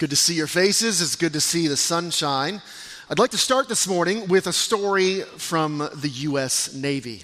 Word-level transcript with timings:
Good 0.00 0.08
to 0.08 0.16
see 0.16 0.32
your 0.32 0.46
faces. 0.46 1.02
It's 1.02 1.14
good 1.14 1.34
to 1.34 1.42
see 1.42 1.68
the 1.68 1.76
sunshine. 1.76 2.62
I'd 3.10 3.18
like 3.18 3.32
to 3.32 3.36
start 3.36 3.68
this 3.68 3.86
morning 3.86 4.28
with 4.28 4.46
a 4.46 4.52
story 4.52 5.20
from 5.36 5.90
the 5.94 6.08
U.S. 6.08 6.72
Navy. 6.72 7.22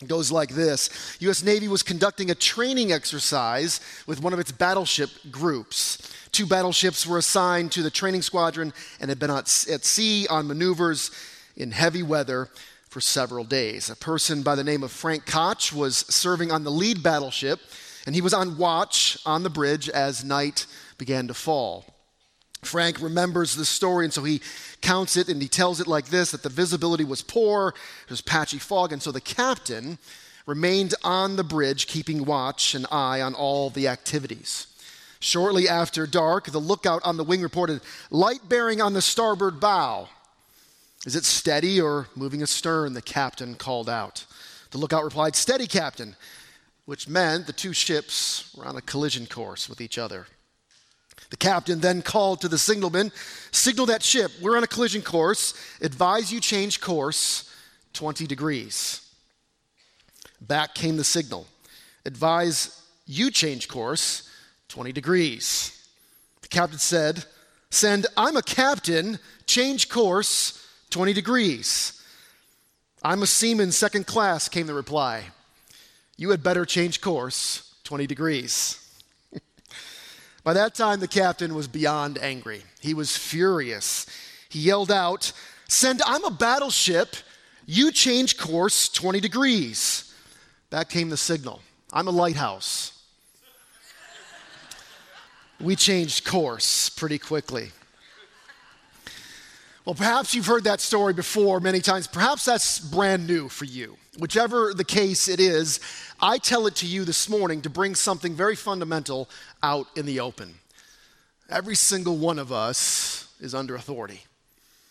It 0.00 0.08
goes 0.08 0.32
like 0.32 0.48
this 0.48 1.18
U.S. 1.20 1.42
Navy 1.42 1.68
was 1.68 1.82
conducting 1.82 2.30
a 2.30 2.34
training 2.34 2.92
exercise 2.92 3.82
with 4.06 4.22
one 4.22 4.32
of 4.32 4.38
its 4.38 4.50
battleship 4.50 5.10
groups. 5.30 5.98
Two 6.32 6.46
battleships 6.46 7.06
were 7.06 7.18
assigned 7.18 7.72
to 7.72 7.82
the 7.82 7.90
training 7.90 8.22
squadron 8.22 8.72
and 9.02 9.10
had 9.10 9.18
been 9.18 9.30
at 9.30 9.46
sea 9.46 10.26
on 10.28 10.48
maneuvers 10.48 11.10
in 11.58 11.72
heavy 11.72 12.02
weather 12.02 12.48
for 12.88 13.02
several 13.02 13.44
days. 13.44 13.90
A 13.90 13.96
person 13.96 14.42
by 14.42 14.54
the 14.54 14.64
name 14.64 14.82
of 14.82 14.92
Frank 14.92 15.26
Koch 15.26 15.74
was 15.74 15.98
serving 16.08 16.52
on 16.52 16.64
the 16.64 16.70
lead 16.70 17.02
battleship, 17.02 17.60
and 18.06 18.14
he 18.14 18.22
was 18.22 18.32
on 18.32 18.56
watch 18.56 19.18
on 19.26 19.42
the 19.42 19.50
bridge 19.50 19.90
as 19.90 20.24
night 20.24 20.64
began 20.96 21.28
to 21.28 21.34
fall. 21.34 21.84
Frank 22.62 23.00
remembers 23.00 23.54
the 23.54 23.64
story, 23.64 24.04
and 24.04 24.12
so 24.12 24.24
he 24.24 24.40
counts 24.80 25.16
it 25.16 25.28
and 25.28 25.40
he 25.40 25.48
tells 25.48 25.80
it 25.80 25.86
like 25.86 26.06
this 26.06 26.32
that 26.32 26.42
the 26.42 26.48
visibility 26.48 27.04
was 27.04 27.22
poor, 27.22 27.72
there 27.72 28.10
was 28.10 28.20
patchy 28.20 28.58
fog, 28.58 28.92
and 28.92 29.02
so 29.02 29.12
the 29.12 29.20
captain 29.20 29.98
remained 30.46 30.94
on 31.04 31.36
the 31.36 31.44
bridge, 31.44 31.86
keeping 31.86 32.24
watch 32.24 32.74
and 32.74 32.86
eye 32.90 33.20
on 33.20 33.34
all 33.34 33.70
the 33.70 33.86
activities. 33.86 34.66
Shortly 35.20 35.68
after 35.68 36.06
dark, 36.06 36.46
the 36.46 36.60
lookout 36.60 37.02
on 37.04 37.16
the 37.16 37.24
wing 37.24 37.42
reported 37.42 37.80
light 38.10 38.48
bearing 38.48 38.80
on 38.80 38.92
the 38.92 39.02
starboard 39.02 39.60
bow. 39.60 40.08
Is 41.06 41.16
it 41.16 41.24
steady 41.24 41.80
or 41.80 42.08
moving 42.14 42.42
astern? 42.42 42.94
The 42.94 43.02
captain 43.02 43.54
called 43.54 43.88
out. 43.88 44.24
The 44.70 44.78
lookout 44.78 45.04
replied, 45.04 45.34
Steady, 45.36 45.66
captain, 45.66 46.16
which 46.84 47.08
meant 47.08 47.46
the 47.46 47.52
two 47.52 47.72
ships 47.72 48.54
were 48.56 48.66
on 48.66 48.76
a 48.76 48.82
collision 48.82 49.26
course 49.26 49.68
with 49.68 49.80
each 49.80 49.98
other. 49.98 50.26
The 51.30 51.36
captain 51.36 51.80
then 51.80 52.02
called 52.02 52.40
to 52.40 52.48
the 52.48 52.58
signalman, 52.58 53.12
Signal 53.50 53.86
that 53.86 54.02
ship, 54.02 54.30
we're 54.40 54.56
on 54.56 54.64
a 54.64 54.68
collision 54.68 55.02
course. 55.02 55.54
Advise 55.80 56.32
you 56.32 56.40
change 56.40 56.80
course 56.80 57.54
20 57.92 58.26
degrees. 58.26 59.06
Back 60.40 60.74
came 60.74 60.96
the 60.96 61.04
signal. 61.04 61.46
Advise 62.06 62.82
you 63.06 63.30
change 63.30 63.68
course 63.68 64.30
20 64.68 64.92
degrees. 64.92 65.74
The 66.42 66.48
captain 66.48 66.78
said, 66.78 67.24
Send, 67.70 68.06
I'm 68.16 68.36
a 68.36 68.42
captain, 68.42 69.18
change 69.46 69.88
course 69.88 70.66
20 70.90 71.12
degrees. 71.12 72.02
I'm 73.02 73.22
a 73.22 73.26
seaman, 73.26 73.72
second 73.72 74.06
class, 74.06 74.48
came 74.48 74.66
the 74.66 74.74
reply. 74.74 75.24
You 76.16 76.30
had 76.30 76.42
better 76.42 76.64
change 76.64 77.00
course 77.00 77.74
20 77.84 78.06
degrees. 78.06 78.87
By 80.44 80.52
that 80.54 80.74
time, 80.74 81.00
the 81.00 81.08
captain 81.08 81.54
was 81.54 81.68
beyond 81.68 82.18
angry. 82.18 82.62
He 82.80 82.94
was 82.94 83.16
furious. 83.16 84.06
He 84.48 84.60
yelled 84.60 84.90
out, 84.90 85.32
Send, 85.68 86.00
I'm 86.06 86.24
a 86.24 86.30
battleship. 86.30 87.16
You 87.66 87.92
change 87.92 88.38
course 88.38 88.88
20 88.88 89.20
degrees. 89.20 90.14
Back 90.70 90.88
came 90.88 91.10
the 91.10 91.16
signal. 91.16 91.60
I'm 91.92 92.08
a 92.08 92.10
lighthouse. 92.10 92.92
We 95.60 95.76
changed 95.76 96.24
course 96.24 96.88
pretty 96.88 97.18
quickly. 97.18 97.72
Well, 99.84 99.94
perhaps 99.94 100.34
you've 100.34 100.46
heard 100.46 100.64
that 100.64 100.80
story 100.80 101.14
before 101.14 101.60
many 101.60 101.80
times. 101.80 102.06
Perhaps 102.06 102.44
that's 102.44 102.78
brand 102.78 103.26
new 103.26 103.48
for 103.48 103.64
you. 103.64 103.96
Whichever 104.18 104.74
the 104.74 104.84
case 104.84 105.28
it 105.28 105.38
is, 105.38 105.78
I 106.20 106.38
tell 106.38 106.66
it 106.66 106.74
to 106.76 106.86
you 106.86 107.04
this 107.04 107.28
morning 107.28 107.62
to 107.62 107.70
bring 107.70 107.94
something 107.94 108.34
very 108.34 108.56
fundamental 108.56 109.28
out 109.62 109.86
in 109.96 110.06
the 110.06 110.18
open. 110.20 110.54
Every 111.48 111.76
single 111.76 112.16
one 112.16 112.38
of 112.40 112.52
us 112.52 113.32
is 113.40 113.54
under 113.54 113.76
authority. 113.76 114.22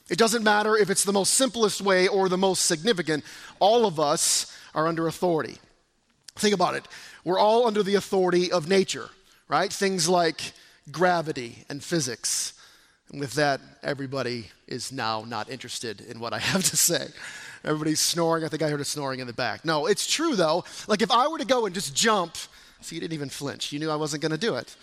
It 0.10 0.18
doesn't 0.18 0.44
matter 0.44 0.78
if 0.78 0.90
it's 0.90 1.04
the 1.04 1.12
most 1.12 1.34
simplest 1.34 1.82
way 1.82 2.08
or 2.08 2.30
the 2.30 2.38
most 2.38 2.66
significant, 2.66 3.26
all 3.60 3.86
of 3.86 4.00
us 4.00 4.58
are 4.74 4.88
under 4.88 5.08
authority. 5.08 5.58
Think 6.38 6.56
about 6.56 6.76
it. 6.76 6.88
We're 7.26 7.40
all 7.40 7.68
under 7.68 7.84
the 7.84 7.96
authority 7.96 8.50
of 8.52 8.70
nature, 8.70 9.10
right? 9.50 9.72
Things 9.72 10.08
like 10.08 10.54
gravity 10.90 11.66
and 11.68 11.84
physics. 11.84 12.54
And 13.12 13.20
with 13.20 13.34
that, 13.34 13.60
everybody 13.84 14.48
is 14.68 14.94
now 14.94 15.26
not 15.28 15.50
interested 15.50 16.00
in 16.00 16.22
what 16.22 16.32
I 16.32 16.40
have 16.40 16.64
to 16.64 16.78
say. 16.78 17.08
Everybody's 17.64 18.00
snoring. 18.00 18.44
I 18.44 18.48
think 18.48 18.62
I 18.62 18.70
heard 18.70 18.82
a 18.82 18.86
snoring 18.86 19.20
in 19.20 19.28
the 19.28 19.34
back. 19.34 19.66
No, 19.66 19.86
it's 19.86 20.08
true 20.08 20.36
though. 20.36 20.64
Like 20.88 21.02
if 21.02 21.12
I 21.12 21.28
were 21.28 21.38
to 21.38 21.46
go 21.46 21.66
and 21.66 21.76
just 21.76 21.96
jump, 21.96 22.36
see, 22.82 22.96
you 22.96 23.02
didn't 23.02 23.14
even 23.14 23.30
flinch. 23.30 23.72
You 23.72 23.80
knew 23.80 23.90
I 23.90 23.96
wasn't 23.96 24.22
going 24.22 24.32
to 24.32 24.38
do 24.38 24.56
it. 24.56 24.76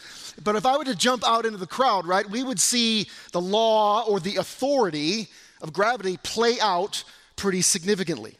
But 0.42 0.56
if 0.56 0.66
I 0.66 0.76
were 0.76 0.84
to 0.84 0.94
jump 0.94 1.26
out 1.26 1.46
into 1.46 1.58
the 1.58 1.66
crowd, 1.66 2.06
right, 2.06 2.28
we 2.28 2.42
would 2.42 2.60
see 2.60 3.08
the 3.32 3.40
law 3.40 4.04
or 4.04 4.20
the 4.20 4.36
authority 4.36 5.28
of 5.62 5.72
gravity 5.72 6.18
play 6.22 6.60
out 6.60 7.04
pretty 7.36 7.62
significantly. 7.62 8.36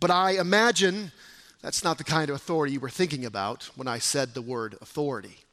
But 0.00 0.10
I 0.10 0.32
imagine 0.32 1.12
that's 1.62 1.84
not 1.84 1.98
the 1.98 2.04
kind 2.04 2.30
of 2.30 2.36
authority 2.36 2.74
you 2.74 2.80
were 2.80 2.90
thinking 2.90 3.24
about 3.24 3.70
when 3.76 3.88
I 3.88 3.98
said 3.98 4.34
the 4.34 4.42
word 4.42 4.76
authority. 4.80 5.45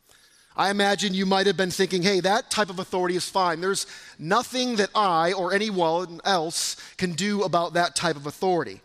I 0.56 0.70
imagine 0.70 1.14
you 1.14 1.26
might 1.26 1.48
have 1.48 1.58
been 1.58 1.72
thinking, 1.72 2.04
hey, 2.04 2.20
that 2.20 2.52
type 2.52 2.70
of 2.70 2.80
authority 2.80 3.16
is 3.16 3.28
fine. 3.28 3.60
There's 3.60 3.88
nothing 4.20 4.76
that 4.76 4.92
I 4.94 5.34
or 5.34 5.52
anyone 5.52 6.22
else 6.24 6.76
can 6.98 7.14
do 7.14 7.44
about 7.44 7.74
that 7.74 7.96
type 7.96 8.16
of 8.16 8.28
authority. 8.28 8.82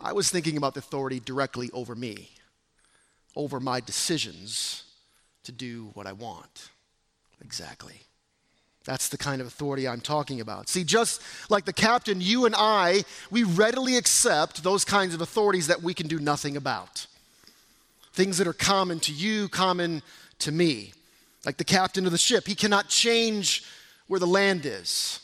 I 0.00 0.12
was 0.12 0.30
thinking 0.30 0.56
about 0.56 0.74
the 0.74 0.80
authority 0.80 1.20
directly 1.20 1.70
over 1.72 1.94
me, 1.94 2.30
over 3.36 3.60
my 3.60 3.80
decisions 3.80 4.84
to 5.44 5.52
do 5.52 5.90
what 5.94 6.06
I 6.06 6.12
want. 6.12 6.70
Exactly. 7.42 8.00
That's 8.84 9.08
the 9.08 9.18
kind 9.18 9.40
of 9.40 9.46
authority 9.46 9.88
I'm 9.88 10.00
talking 10.00 10.40
about. 10.40 10.68
See, 10.68 10.84
just 10.84 11.22
like 11.48 11.64
the 11.64 11.72
captain, 11.72 12.20
you 12.20 12.44
and 12.44 12.54
I, 12.56 13.04
we 13.30 13.42
readily 13.42 13.96
accept 13.96 14.62
those 14.62 14.84
kinds 14.84 15.14
of 15.14 15.20
authorities 15.20 15.66
that 15.68 15.82
we 15.82 15.94
can 15.94 16.06
do 16.06 16.18
nothing 16.18 16.56
about. 16.56 17.06
Things 18.12 18.38
that 18.38 18.46
are 18.46 18.52
common 18.52 19.00
to 19.00 19.12
you, 19.12 19.48
common 19.48 20.02
to 20.44 20.52
me. 20.52 20.92
Like 21.44 21.56
the 21.56 21.64
captain 21.64 22.06
of 22.06 22.12
the 22.12 22.18
ship, 22.18 22.46
he 22.46 22.54
cannot 22.54 22.88
change 22.88 23.64
where 24.06 24.20
the 24.20 24.26
land 24.26 24.64
is. 24.64 25.20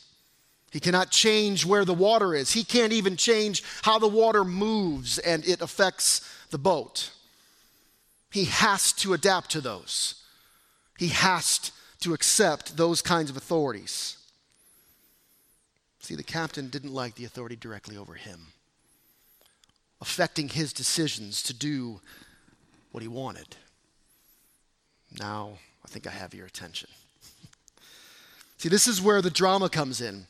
He 0.71 0.81
cannot 0.81 1.11
change 1.11 1.65
where 1.65 1.85
the 1.85 1.95
water 1.95 2.35
is. 2.35 2.53
He 2.53 2.65
can't 2.65 2.93
even 2.93 3.17
change 3.17 3.63
how 3.83 3.99
the 3.99 4.09
water 4.09 4.45
moves 4.45 5.19
and 5.19 5.47
it 5.47 5.61
affects 5.61 6.21
the 6.51 6.59
boat. 6.59 7.11
He 8.31 8.45
has 8.45 8.93
to 8.95 9.13
adapt 9.13 9.51
to 9.53 9.61
those. 9.61 10.15
He 10.99 11.09
has 11.09 11.73
to 12.01 12.15
accept 12.15 12.77
those 12.77 13.03
kinds 13.03 13.31
of 13.31 13.37
authorities. 13.37 14.17
See, 16.01 16.15
the 16.15 16.23
captain 16.23 16.69
didn't 16.69 16.95
like 16.95 17.15
the 17.15 17.25
authority 17.25 17.57
directly 17.57 17.97
over 17.97 18.15
him, 18.15 18.49
affecting 20.01 20.49
his 20.49 20.73
decisions 20.73 21.43
to 21.45 21.55
do 21.55 22.01
what 22.93 23.03
he 23.03 23.09
wanted. 23.09 23.57
Now, 25.18 25.59
I 25.84 25.89
think 25.89 26.07
I 26.07 26.10
have 26.10 26.34
your 26.34 26.47
attention. 26.47 26.89
See, 28.59 28.68
this 28.68 28.86
is 28.86 29.01
where 29.01 29.22
the 29.22 29.30
drama 29.30 29.68
comes 29.68 30.01
in 30.01 30.27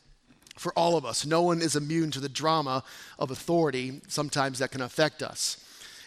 for 0.57 0.73
all 0.75 0.97
of 0.97 1.05
us. 1.05 1.27
No 1.27 1.43
one 1.43 1.63
is 1.63 1.75
immune 1.75 2.11
to 2.13 2.21
the 2.21 2.29
drama 2.29 2.85
of 3.19 3.31
authority. 3.31 4.01
Sometimes 4.09 4.59
that 4.59 4.71
can 4.71 4.83
affect 4.83 5.23
us. 5.23 5.57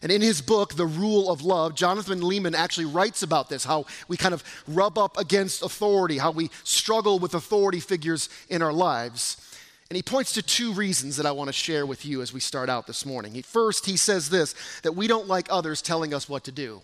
And 0.01 0.11
in 0.11 0.21
his 0.21 0.41
book, 0.41 0.75
The 0.75 0.85
Rule 0.85 1.31
of 1.31 1.43
Love, 1.43 1.75
Jonathan 1.75 2.19
Leeman 2.19 2.55
actually 2.55 2.85
writes 2.85 3.23
about 3.23 3.49
this 3.49 3.63
how 3.63 3.85
we 4.09 4.17
kind 4.17 4.33
of 4.33 4.43
rub 4.67 4.97
up 4.97 5.17
against 5.17 5.63
authority, 5.63 6.17
how 6.17 6.31
we 6.31 6.49
struggle 6.63 7.19
with 7.19 7.33
authority 7.33 7.79
figures 7.79 8.27
in 8.49 8.61
our 8.61 8.73
lives. 8.73 9.37
And 9.89 9.95
he 9.95 10.03
points 10.03 10.33
to 10.33 10.41
two 10.41 10.73
reasons 10.73 11.17
that 11.17 11.25
I 11.25 11.31
want 11.31 11.47
to 11.47 11.53
share 11.53 11.85
with 11.85 12.05
you 12.05 12.21
as 12.21 12.33
we 12.33 12.39
start 12.39 12.69
out 12.69 12.85
this 12.85 13.05
morning. 13.05 13.41
First, 13.43 13.85
he 13.85 13.95
says 13.95 14.29
this 14.29 14.55
that 14.83 14.95
we 14.95 15.07
don't 15.07 15.27
like 15.27 15.47
others 15.49 15.81
telling 15.81 16.13
us 16.13 16.27
what 16.27 16.43
to 16.45 16.51
do. 16.51 16.81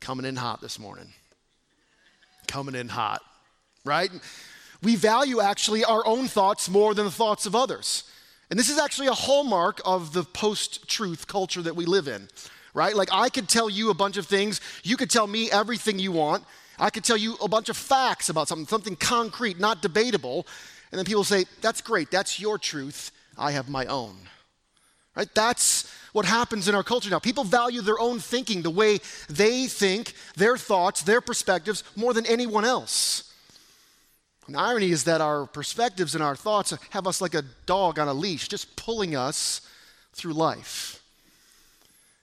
Coming 0.00 0.26
in 0.26 0.36
hot 0.36 0.60
this 0.60 0.78
morning. 0.78 1.12
Coming 2.46 2.74
in 2.74 2.88
hot, 2.88 3.20
right? 3.84 4.10
We 4.82 4.96
value 4.96 5.40
actually 5.40 5.84
our 5.84 6.06
own 6.06 6.28
thoughts 6.28 6.68
more 6.68 6.94
than 6.94 7.04
the 7.04 7.10
thoughts 7.10 7.46
of 7.46 7.54
others. 7.54 8.04
And 8.50 8.58
this 8.58 8.70
is 8.70 8.78
actually 8.78 9.08
a 9.08 9.12
hallmark 9.12 9.80
of 9.84 10.12
the 10.12 10.24
post 10.24 10.88
truth 10.88 11.26
culture 11.26 11.62
that 11.62 11.76
we 11.76 11.84
live 11.84 12.08
in. 12.08 12.28
right? 12.74 12.94
Like 12.94 13.08
I 13.12 13.28
could 13.28 13.48
tell 13.48 13.68
you 13.68 13.90
a 13.90 13.94
bunch 13.94 14.16
of 14.16 14.26
things, 14.26 14.60
you 14.84 14.96
could 14.96 15.10
tell 15.10 15.26
me 15.26 15.50
everything 15.50 15.98
you 15.98 16.12
want. 16.12 16.44
I 16.78 16.90
could 16.90 17.04
tell 17.04 17.16
you 17.16 17.34
a 17.42 17.48
bunch 17.48 17.68
of 17.68 17.76
facts 17.76 18.28
about 18.28 18.46
something, 18.48 18.66
something 18.66 18.96
concrete, 18.96 19.58
not 19.58 19.82
debatable. 19.82 20.46
And 20.92 20.98
then 20.98 21.04
people 21.04 21.24
say, 21.24 21.44
That's 21.60 21.80
great, 21.80 22.10
that's 22.10 22.38
your 22.40 22.56
truth. 22.56 23.10
I 23.36 23.52
have 23.52 23.68
my 23.68 23.86
own. 23.86 24.16
Right? 25.18 25.34
That's 25.34 25.92
what 26.12 26.26
happens 26.26 26.68
in 26.68 26.76
our 26.76 26.84
culture 26.84 27.10
now. 27.10 27.18
People 27.18 27.42
value 27.42 27.80
their 27.80 27.98
own 27.98 28.20
thinking, 28.20 28.62
the 28.62 28.70
way 28.70 29.00
they 29.28 29.66
think, 29.66 30.12
their 30.36 30.56
thoughts, 30.56 31.02
their 31.02 31.20
perspectives, 31.20 31.82
more 31.96 32.14
than 32.14 32.24
anyone 32.24 32.64
else. 32.64 33.34
And 34.46 34.54
the 34.54 34.60
irony 34.60 34.92
is 34.92 35.02
that 35.04 35.20
our 35.20 35.46
perspectives 35.46 36.14
and 36.14 36.22
our 36.22 36.36
thoughts 36.36 36.72
have 36.90 37.08
us 37.08 37.20
like 37.20 37.34
a 37.34 37.42
dog 37.66 37.98
on 37.98 38.06
a 38.06 38.14
leash, 38.14 38.46
just 38.46 38.76
pulling 38.76 39.16
us 39.16 39.60
through 40.12 40.34
life. 40.34 41.02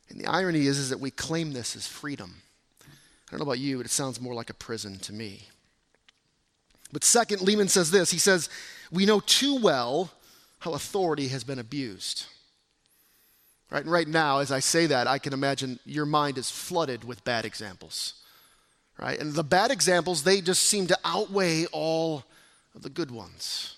And 0.08 0.22
the 0.22 0.28
irony 0.28 0.66
is, 0.66 0.78
is 0.78 0.90
that 0.90 1.02
we 1.02 1.12
claim 1.12 1.52
this 1.52 1.76
as 1.76 1.86
freedom. 1.86 2.44
I 2.82 2.86
don't 3.32 3.42
know 3.42 3.46
about 3.46 3.60
you, 3.60 3.76
but 3.76 3.86
it 3.86 3.92
sounds 3.92 4.22
more 4.22 4.34
like 4.34 4.50
a 4.50 4.54
prison 4.54 5.00
to 5.00 5.12
me. 5.12 5.50
But 6.94 7.04
second, 7.04 7.40
Leeman 7.40 7.68
says 7.68 7.92
this 7.92 8.12
he 8.12 8.20
says, 8.20 8.50
We 8.90 9.06
know 9.06 9.20
too 9.20 9.60
well 9.60 10.12
how 10.60 10.72
authority 10.72 11.28
has 11.28 11.44
been 11.44 11.60
abused. 11.60 12.28
Right, 13.72 13.84
and 13.84 13.92
right 13.92 14.08
now, 14.08 14.40
as 14.40 14.52
I 14.52 14.60
say 14.60 14.86
that, 14.88 15.08
I 15.08 15.18
can 15.18 15.34
imagine 15.34 15.80
your 15.86 16.06
mind 16.06 16.38
is 16.38 16.52
flooded 16.52 17.04
with 17.04 17.24
bad 17.24 17.46
examples. 17.46 18.14
Right? 19.00 19.20
And 19.20 19.34
the 19.34 19.44
bad 19.44 19.72
examples, 19.72 20.24
they 20.24 20.40
just 20.40 20.64
seem 20.64 20.88
to 20.88 20.98
outweigh 21.04 21.66
all 21.72 22.24
of 22.76 22.84
the 22.84 22.90
good 22.90 23.12
ones. 23.12 23.76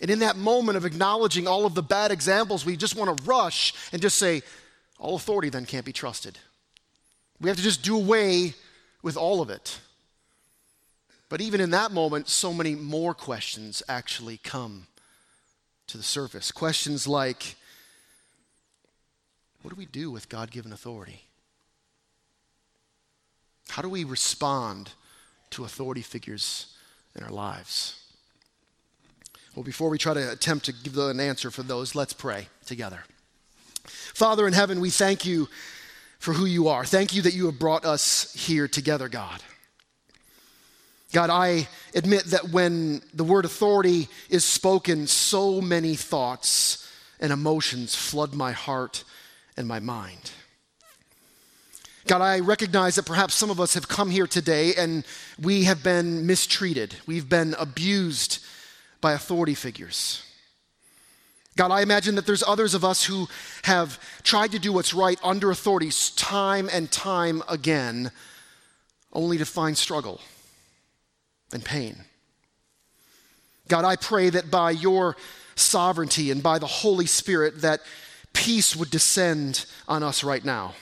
And 0.00 0.10
in 0.10 0.20
that 0.20 0.36
moment 0.36 0.76
of 0.76 0.84
acknowledging 0.84 1.46
all 1.46 1.66
of 1.66 1.74
the 1.74 1.82
bad 1.82 2.10
examples, 2.10 2.64
we 2.64 2.76
just 2.76 2.96
want 2.96 3.16
to 3.16 3.24
rush 3.24 3.74
and 3.92 4.00
just 4.00 4.18
say, 4.18 4.42
all 4.98 5.16
authority 5.16 5.48
then 5.48 5.66
can't 5.66 5.84
be 5.84 5.92
trusted. 5.92 6.38
We 7.40 7.48
have 7.48 7.56
to 7.56 7.62
just 7.62 7.82
do 7.82 7.96
away 7.96 8.54
with 9.02 9.16
all 9.16 9.42
of 9.42 9.50
it. 9.50 9.78
But 11.28 11.40
even 11.40 11.60
in 11.60 11.70
that 11.70 11.90
moment, 11.90 12.28
so 12.28 12.52
many 12.52 12.74
more 12.74 13.12
questions 13.12 13.82
actually 13.88 14.38
come 14.38 14.86
to 15.88 15.96
the 15.96 16.02
surface. 16.02 16.52
Questions 16.52 17.06
like 17.06 17.56
what 19.64 19.70
do 19.70 19.76
we 19.76 19.86
do 19.86 20.10
with 20.10 20.28
God 20.28 20.50
given 20.50 20.74
authority? 20.74 21.22
How 23.70 23.80
do 23.80 23.88
we 23.88 24.04
respond 24.04 24.90
to 25.48 25.64
authority 25.64 26.02
figures 26.02 26.66
in 27.16 27.24
our 27.24 27.30
lives? 27.30 27.98
Well, 29.56 29.62
before 29.62 29.88
we 29.88 29.96
try 29.96 30.12
to 30.12 30.32
attempt 30.32 30.66
to 30.66 30.72
give 30.74 30.98
an 30.98 31.18
answer 31.18 31.50
for 31.50 31.62
those, 31.62 31.94
let's 31.94 32.12
pray 32.12 32.48
together. 32.66 33.04
Father 33.86 34.46
in 34.46 34.52
heaven, 34.52 34.82
we 34.82 34.90
thank 34.90 35.24
you 35.24 35.48
for 36.18 36.34
who 36.34 36.44
you 36.44 36.68
are. 36.68 36.84
Thank 36.84 37.14
you 37.14 37.22
that 37.22 37.32
you 37.32 37.46
have 37.46 37.58
brought 37.58 37.86
us 37.86 38.34
here 38.34 38.68
together, 38.68 39.08
God. 39.08 39.42
God, 41.10 41.30
I 41.30 41.68
admit 41.94 42.24
that 42.26 42.50
when 42.50 43.00
the 43.14 43.24
word 43.24 43.46
authority 43.46 44.08
is 44.28 44.44
spoken, 44.44 45.06
so 45.06 45.62
many 45.62 45.94
thoughts 45.94 46.86
and 47.18 47.32
emotions 47.32 47.94
flood 47.94 48.34
my 48.34 48.52
heart 48.52 49.04
and 49.56 49.66
my 49.66 49.80
mind. 49.80 50.32
God, 52.06 52.20
I 52.20 52.40
recognize 52.40 52.96
that 52.96 53.06
perhaps 53.06 53.34
some 53.34 53.50
of 53.50 53.60
us 53.60 53.74
have 53.74 53.88
come 53.88 54.10
here 54.10 54.26
today 54.26 54.74
and 54.74 55.04
we 55.40 55.64
have 55.64 55.82
been 55.82 56.26
mistreated. 56.26 56.96
We've 57.06 57.28
been 57.28 57.54
abused 57.58 58.44
by 59.00 59.12
authority 59.12 59.54
figures. 59.54 60.22
God, 61.56 61.70
I 61.70 61.82
imagine 61.82 62.16
that 62.16 62.26
there's 62.26 62.42
others 62.42 62.74
of 62.74 62.84
us 62.84 63.04
who 63.04 63.28
have 63.62 63.98
tried 64.22 64.50
to 64.52 64.58
do 64.58 64.72
what's 64.72 64.92
right 64.92 65.18
under 65.22 65.50
authorities 65.50 66.10
time 66.10 66.68
and 66.72 66.90
time 66.90 67.42
again, 67.48 68.10
only 69.12 69.38
to 69.38 69.44
find 69.46 69.78
struggle 69.78 70.20
and 71.52 71.64
pain. 71.64 71.96
God, 73.68 73.84
I 73.84 73.96
pray 73.96 74.30
that 74.30 74.50
by 74.50 74.72
your 74.72 75.16
sovereignty 75.54 76.30
and 76.30 76.42
by 76.42 76.58
the 76.58 76.66
Holy 76.66 77.06
Spirit 77.06 77.62
that 77.62 77.80
peace 78.34 78.76
would 78.76 78.90
descend 78.90 79.64
on 79.88 80.02
us 80.02 80.22
right 80.22 80.44
now. 80.44 80.74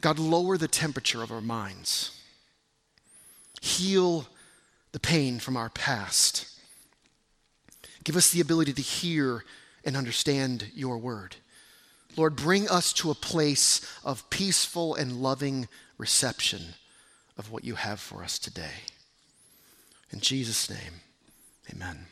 God, 0.00 0.20
lower 0.20 0.56
the 0.56 0.68
temperature 0.68 1.22
of 1.22 1.32
our 1.32 1.40
minds. 1.40 2.16
Heal 3.60 4.26
the 4.92 5.00
pain 5.00 5.40
from 5.40 5.56
our 5.56 5.70
past. 5.70 6.46
Give 8.04 8.16
us 8.16 8.30
the 8.30 8.40
ability 8.40 8.72
to 8.74 8.82
hear 8.82 9.44
and 9.84 9.96
understand 9.96 10.70
your 10.74 10.98
word. 10.98 11.36
Lord, 12.16 12.36
bring 12.36 12.68
us 12.68 12.92
to 12.94 13.10
a 13.10 13.14
place 13.14 13.80
of 14.04 14.30
peaceful 14.30 14.94
and 14.94 15.20
loving 15.20 15.68
reception 15.98 16.74
of 17.36 17.50
what 17.50 17.64
you 17.64 17.74
have 17.74 18.00
for 18.00 18.22
us 18.22 18.38
today. 18.38 18.84
In 20.12 20.20
Jesus' 20.20 20.70
name, 20.70 21.00
amen. 21.72 22.06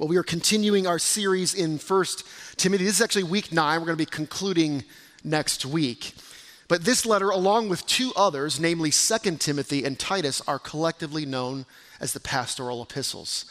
Well, 0.00 0.08
we 0.08 0.16
are 0.16 0.22
continuing 0.22 0.86
our 0.86 0.98
series 0.98 1.52
in 1.52 1.76
First 1.76 2.24
Timothy. 2.56 2.86
This 2.86 2.94
is 2.94 3.02
actually 3.02 3.24
week 3.24 3.52
nine. 3.52 3.80
We're 3.80 3.84
going 3.84 3.98
to 3.98 4.02
be 4.02 4.06
concluding 4.06 4.84
next 5.22 5.66
week. 5.66 6.14
But 6.68 6.86
this 6.86 7.04
letter, 7.04 7.28
along 7.28 7.68
with 7.68 7.84
two 7.84 8.10
others, 8.16 8.58
namely 8.58 8.90
Second 8.90 9.42
Timothy 9.42 9.84
and 9.84 9.98
Titus, 9.98 10.40
are 10.48 10.58
collectively 10.58 11.26
known 11.26 11.66
as 12.00 12.14
the 12.14 12.20
pastoral 12.20 12.82
epistles. 12.82 13.44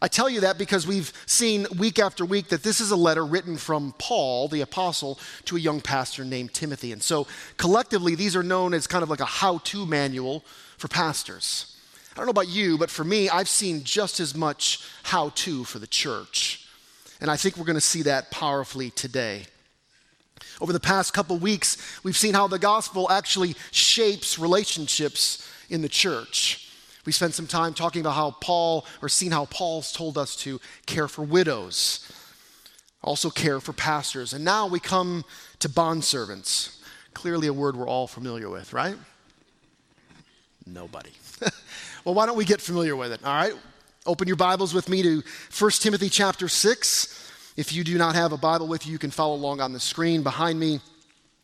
I 0.00 0.06
tell 0.06 0.30
you 0.30 0.38
that 0.42 0.56
because 0.56 0.86
we've 0.86 1.12
seen 1.26 1.66
week 1.76 1.98
after 1.98 2.24
week 2.24 2.50
that 2.50 2.62
this 2.62 2.80
is 2.80 2.92
a 2.92 2.96
letter 2.96 3.26
written 3.26 3.56
from 3.56 3.92
Paul, 3.98 4.46
the 4.46 4.60
apostle, 4.60 5.18
to 5.46 5.56
a 5.56 5.60
young 5.60 5.80
pastor 5.80 6.24
named 6.24 6.54
Timothy. 6.54 6.92
And 6.92 7.02
so 7.02 7.26
collectively, 7.56 8.14
these 8.14 8.36
are 8.36 8.44
known 8.44 8.72
as 8.72 8.86
kind 8.86 9.02
of 9.02 9.10
like 9.10 9.18
a 9.18 9.24
how 9.24 9.58
to 9.64 9.84
manual 9.84 10.44
for 10.76 10.86
pastors. 10.86 11.74
I 12.18 12.20
don't 12.20 12.26
know 12.26 12.42
about 12.42 12.48
you, 12.48 12.76
but 12.78 12.90
for 12.90 13.04
me, 13.04 13.28
I've 13.28 13.48
seen 13.48 13.84
just 13.84 14.18
as 14.18 14.34
much 14.34 14.80
how 15.04 15.28
to 15.36 15.62
for 15.62 15.78
the 15.78 15.86
church. 15.86 16.66
And 17.20 17.30
I 17.30 17.36
think 17.36 17.56
we're 17.56 17.64
going 17.64 17.76
to 17.76 17.80
see 17.80 18.02
that 18.02 18.32
powerfully 18.32 18.90
today. 18.90 19.44
Over 20.60 20.72
the 20.72 20.80
past 20.80 21.14
couple 21.14 21.38
weeks, 21.38 21.76
we've 22.02 22.16
seen 22.16 22.34
how 22.34 22.48
the 22.48 22.58
gospel 22.58 23.08
actually 23.08 23.54
shapes 23.70 24.36
relationships 24.36 25.48
in 25.70 25.80
the 25.80 25.88
church. 25.88 26.72
We 27.06 27.12
spent 27.12 27.34
some 27.34 27.46
time 27.46 27.72
talking 27.72 28.00
about 28.00 28.14
how 28.14 28.32
Paul, 28.32 28.84
or 29.00 29.08
seen 29.08 29.30
how 29.30 29.44
Paul's 29.44 29.92
told 29.92 30.18
us 30.18 30.34
to 30.38 30.60
care 30.86 31.06
for 31.06 31.22
widows, 31.22 32.10
also 33.00 33.30
care 33.30 33.60
for 33.60 33.72
pastors. 33.72 34.32
And 34.32 34.44
now 34.44 34.66
we 34.66 34.80
come 34.80 35.24
to 35.60 35.68
bondservants. 35.68 36.80
Clearly, 37.14 37.46
a 37.46 37.52
word 37.52 37.76
we're 37.76 37.86
all 37.86 38.08
familiar 38.08 38.50
with, 38.50 38.72
right? 38.72 38.96
Nobody. 40.66 41.12
Well, 42.08 42.14
why 42.14 42.24
don't 42.24 42.38
we 42.38 42.46
get 42.46 42.62
familiar 42.62 42.96
with 42.96 43.12
it? 43.12 43.22
All 43.22 43.34
right? 43.34 43.52
Open 44.06 44.26
your 44.26 44.38
Bibles 44.38 44.72
with 44.72 44.88
me 44.88 45.02
to 45.02 45.22
1 45.58 45.70
Timothy 45.72 46.08
chapter 46.08 46.48
6. 46.48 47.52
If 47.58 47.70
you 47.70 47.84
do 47.84 47.98
not 47.98 48.14
have 48.14 48.32
a 48.32 48.38
Bible 48.38 48.66
with 48.66 48.86
you, 48.86 48.92
you 48.92 48.98
can 48.98 49.10
follow 49.10 49.34
along 49.34 49.60
on 49.60 49.74
the 49.74 49.78
screen 49.78 50.22
behind 50.22 50.58
me. 50.58 50.80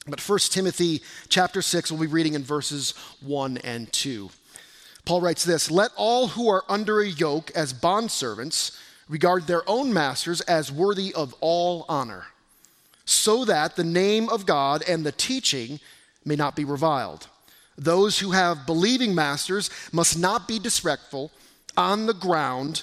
But 0.07 0.27
1 0.27 0.39
Timothy 0.49 1.03
chapter 1.29 1.61
6, 1.61 1.93
we'll 1.93 2.01
be 2.01 2.07
reading 2.07 2.33
in 2.33 2.43
verses 2.43 2.95
1 3.21 3.59
and 3.59 3.93
2. 3.93 4.31
Paul 5.05 5.21
writes 5.21 5.45
this 5.45 5.71
Let 5.71 5.91
all 5.97 6.29
who 6.29 6.49
are 6.49 6.65
under 6.67 7.03
a 7.03 7.09
yoke 7.09 7.51
as 7.55 7.75
bondservants 7.75 8.75
regard 9.07 9.47
their 9.47 9.69
own 9.69 9.93
masters 9.93 10.41
as 10.41 10.73
worthy 10.73 11.13
of 11.13 11.35
all 11.43 11.85
honor, 11.91 12.25
so 13.05 13.45
that 13.45 13.77
the 13.77 13.85
name 13.85 14.31
of 14.31 14.47
God 14.47 14.83
and 14.89 15.05
the 15.05 15.13
teaching 15.13 15.79
may 16.25 16.37
not 16.37 16.57
be 16.57 16.65
reviled. 16.65 17.29
Those 17.77 18.19
who 18.19 18.33
have 18.33 18.67
believing 18.67 19.15
masters 19.15 19.71
must 19.93 20.19
not 20.19 20.47
be 20.47 20.59
disrespectful 20.59 21.33
on 21.77 22.07
the 22.07 22.15
ground 22.15 22.83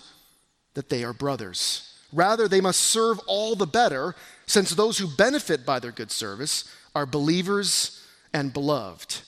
that 0.73 0.89
they 0.89 1.03
are 1.03 1.13
brothers. 1.13 1.87
Rather, 2.13 2.47
they 2.47 2.61
must 2.61 2.81
serve 2.81 3.19
all 3.25 3.55
the 3.55 3.65
better, 3.65 4.15
since 4.45 4.71
those 4.71 4.97
who 4.97 5.07
benefit 5.07 5.65
by 5.65 5.79
their 5.79 5.91
good 5.91 6.11
service 6.11 6.65
are 6.93 7.05
believers 7.05 8.05
and 8.33 8.53
beloved. 8.53 9.21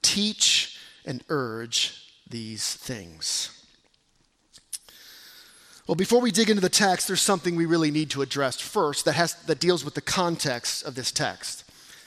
Teach 0.00 0.78
and 1.04 1.22
urge 1.28 2.00
these 2.28 2.74
things. 2.74 3.50
Well, 5.86 5.96
before 5.96 6.20
we 6.20 6.30
dig 6.30 6.48
into 6.48 6.62
the 6.62 6.70
text, 6.70 7.08
there's 7.08 7.20
something 7.20 7.56
we 7.56 7.66
really 7.66 7.90
need 7.90 8.08
to 8.10 8.22
address 8.22 8.58
first 8.58 9.04
that, 9.04 9.12
has, 9.12 9.34
that 9.44 9.60
deals 9.60 9.84
with 9.84 9.94
the 9.94 10.00
context 10.00 10.82
of 10.84 10.94
this 10.94 11.12
text. 11.12 11.63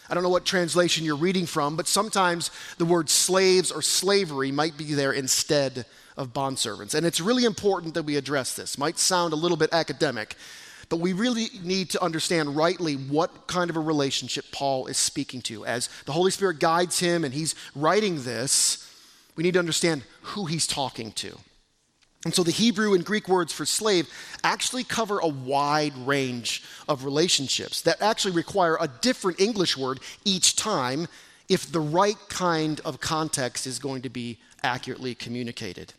I 0.09 0.13
don't 0.13 0.23
know 0.23 0.29
what 0.29 0.45
translation 0.45 1.03
you're 1.05 1.15
reading 1.15 1.45
from, 1.45 1.75
but 1.75 1.87
sometimes 1.87 2.51
the 2.77 2.85
word 2.85 3.09
slaves 3.09 3.71
or 3.71 3.81
slavery 3.81 4.51
might 4.51 4.77
be 4.77 4.93
there 4.93 5.11
instead 5.11 5.85
of 6.15 6.33
bondservants. 6.33 6.95
And 6.95 7.05
it's 7.05 7.21
really 7.21 7.45
important 7.45 7.93
that 7.93 8.03
we 8.03 8.15
address 8.15 8.55
this. 8.55 8.77
Might 8.77 8.99
sound 8.99 9.33
a 9.33 9.37
little 9.37 9.57
bit 9.57 9.73
academic, 9.73 10.35
but 10.89 10.99
we 10.99 11.13
really 11.13 11.47
need 11.63 11.89
to 11.91 12.03
understand 12.03 12.55
rightly 12.55 12.95
what 12.95 13.47
kind 13.47 13.69
of 13.69 13.75
a 13.75 13.81
relationship 13.81 14.45
Paul 14.51 14.87
is 14.87 14.97
speaking 14.97 15.41
to. 15.43 15.65
As 15.65 15.89
the 16.05 16.13
Holy 16.13 16.31
Spirit 16.31 16.59
guides 16.59 16.99
him 16.99 17.23
and 17.23 17.33
he's 17.33 17.55
writing 17.75 18.23
this, 18.23 18.83
we 19.35 19.43
need 19.43 19.53
to 19.53 19.59
understand 19.59 20.03
who 20.21 20.45
he's 20.45 20.65
talking 20.65 21.11
to. 21.13 21.37
And 22.25 22.33
so 22.33 22.43
the 22.43 22.51
Hebrew 22.51 22.93
and 22.93 23.05
Greek 23.05 23.27
words 23.27 23.53
for 23.53 23.65
slave 23.65 24.09
actually 24.43 24.83
cover 24.83 25.19
a 25.19 25.27
wide 25.27 25.95
range 25.97 26.63
of 26.89 27.05
relationships 27.05 27.81
that 27.83 28.01
actually 28.01 28.33
require 28.33 28.77
a 28.79 28.87
different 28.87 29.39
English 29.39 29.77
word 29.77 29.99
each 30.25 30.55
time 30.55 31.07
if 31.47 31.71
the 31.71 31.79
right 31.79 32.17
kind 32.27 32.81
of 32.83 32.99
context 32.99 33.67
is 33.67 33.79
going 33.79 34.01
to 34.01 34.09
be 34.09 34.37
accurately 34.63 35.15
communicated. 35.15 35.93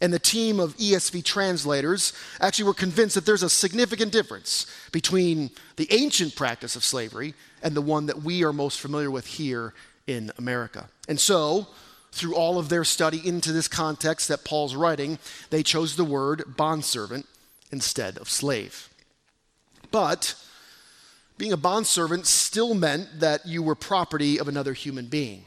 And 0.00 0.12
the 0.12 0.18
team 0.18 0.60
of 0.60 0.76
ESV 0.76 1.24
translators 1.24 2.12
actually 2.40 2.66
were 2.66 2.74
convinced 2.74 3.14
that 3.14 3.24
there's 3.24 3.42
a 3.42 3.50
significant 3.50 4.12
difference 4.12 4.66
between 4.92 5.50
the 5.76 5.88
ancient 5.90 6.36
practice 6.36 6.76
of 6.76 6.84
slavery 6.84 7.34
and 7.62 7.74
the 7.74 7.80
one 7.80 8.06
that 8.06 8.22
we 8.22 8.44
are 8.44 8.52
most 8.52 8.80
familiar 8.80 9.10
with 9.10 9.26
here 9.26 9.72
in 10.06 10.30
America. 10.38 10.88
And 11.08 11.18
so, 11.18 11.66
through 12.12 12.34
all 12.34 12.58
of 12.58 12.68
their 12.68 12.84
study 12.84 13.20
into 13.26 13.52
this 13.52 13.68
context 13.68 14.28
that 14.28 14.44
Paul's 14.44 14.74
writing, 14.74 15.18
they 15.50 15.62
chose 15.62 15.96
the 15.96 16.04
word 16.04 16.56
bondservant 16.56 17.26
instead 17.70 18.18
of 18.18 18.30
slave. 18.30 18.88
But 19.90 20.34
being 21.38 21.52
a 21.52 21.58
bondservant 21.58 22.26
still 22.26 22.74
meant 22.74 23.20
that 23.20 23.46
you 23.46 23.62
were 23.62 23.74
property 23.74 24.38
of 24.38 24.48
another 24.48 24.72
human 24.72 25.06
being. 25.06 25.44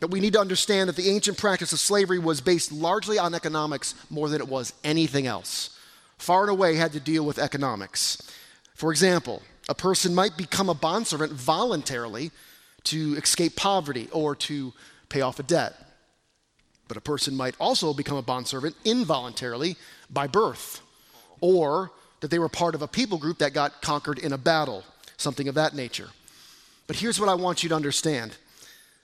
But 0.00 0.10
we 0.10 0.18
need 0.18 0.32
to 0.32 0.40
understand 0.40 0.88
that 0.88 0.96
the 0.96 1.10
ancient 1.10 1.38
practice 1.38 1.72
of 1.72 1.78
slavery 1.78 2.18
was 2.18 2.40
based 2.40 2.72
largely 2.72 3.18
on 3.18 3.34
economics 3.34 3.94
more 4.10 4.28
than 4.28 4.40
it 4.40 4.48
was 4.48 4.72
anything 4.82 5.28
else. 5.28 5.78
Far 6.18 6.42
and 6.42 6.50
away 6.50 6.74
had 6.74 6.92
to 6.92 7.00
deal 7.00 7.24
with 7.24 7.38
economics. 7.38 8.20
For 8.74 8.90
example, 8.90 9.42
a 9.68 9.74
person 9.74 10.12
might 10.12 10.36
become 10.36 10.68
a 10.68 10.74
bondservant 10.74 11.32
voluntarily 11.32 12.32
to 12.84 13.14
escape 13.16 13.54
poverty 13.54 14.08
or 14.10 14.34
to 14.34 14.72
pay 15.12 15.20
off 15.20 15.38
a 15.38 15.42
debt. 15.42 15.74
But 16.88 16.96
a 16.96 17.00
person 17.00 17.36
might 17.36 17.54
also 17.60 17.94
become 17.94 18.16
a 18.16 18.22
bondservant 18.22 18.74
involuntarily 18.84 19.76
by 20.10 20.26
birth, 20.26 20.80
or 21.40 21.92
that 22.20 22.30
they 22.30 22.38
were 22.38 22.48
part 22.48 22.74
of 22.74 22.82
a 22.82 22.88
people 22.88 23.18
group 23.18 23.38
that 23.38 23.52
got 23.52 23.82
conquered 23.82 24.18
in 24.18 24.32
a 24.32 24.38
battle, 24.38 24.84
something 25.16 25.48
of 25.48 25.54
that 25.54 25.74
nature. 25.74 26.08
But 26.86 26.96
here's 26.96 27.20
what 27.20 27.28
I 27.28 27.34
want 27.34 27.62
you 27.62 27.68
to 27.68 27.76
understand 27.76 28.36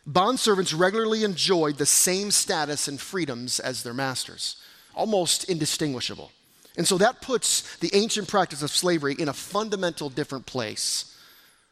Bondservants 0.08 0.78
regularly 0.78 1.22
enjoyed 1.22 1.76
the 1.76 1.86
same 1.86 2.30
status 2.30 2.88
and 2.88 2.98
freedoms 2.98 3.60
as 3.60 3.82
their 3.82 3.92
masters, 3.92 4.56
almost 4.94 5.44
indistinguishable. 5.44 6.32
And 6.78 6.86
so 6.86 6.96
that 6.98 7.20
puts 7.20 7.76
the 7.78 7.90
ancient 7.94 8.28
practice 8.28 8.62
of 8.62 8.70
slavery 8.70 9.14
in 9.18 9.28
a 9.28 9.34
fundamental 9.34 10.08
different 10.08 10.46
place 10.46 11.16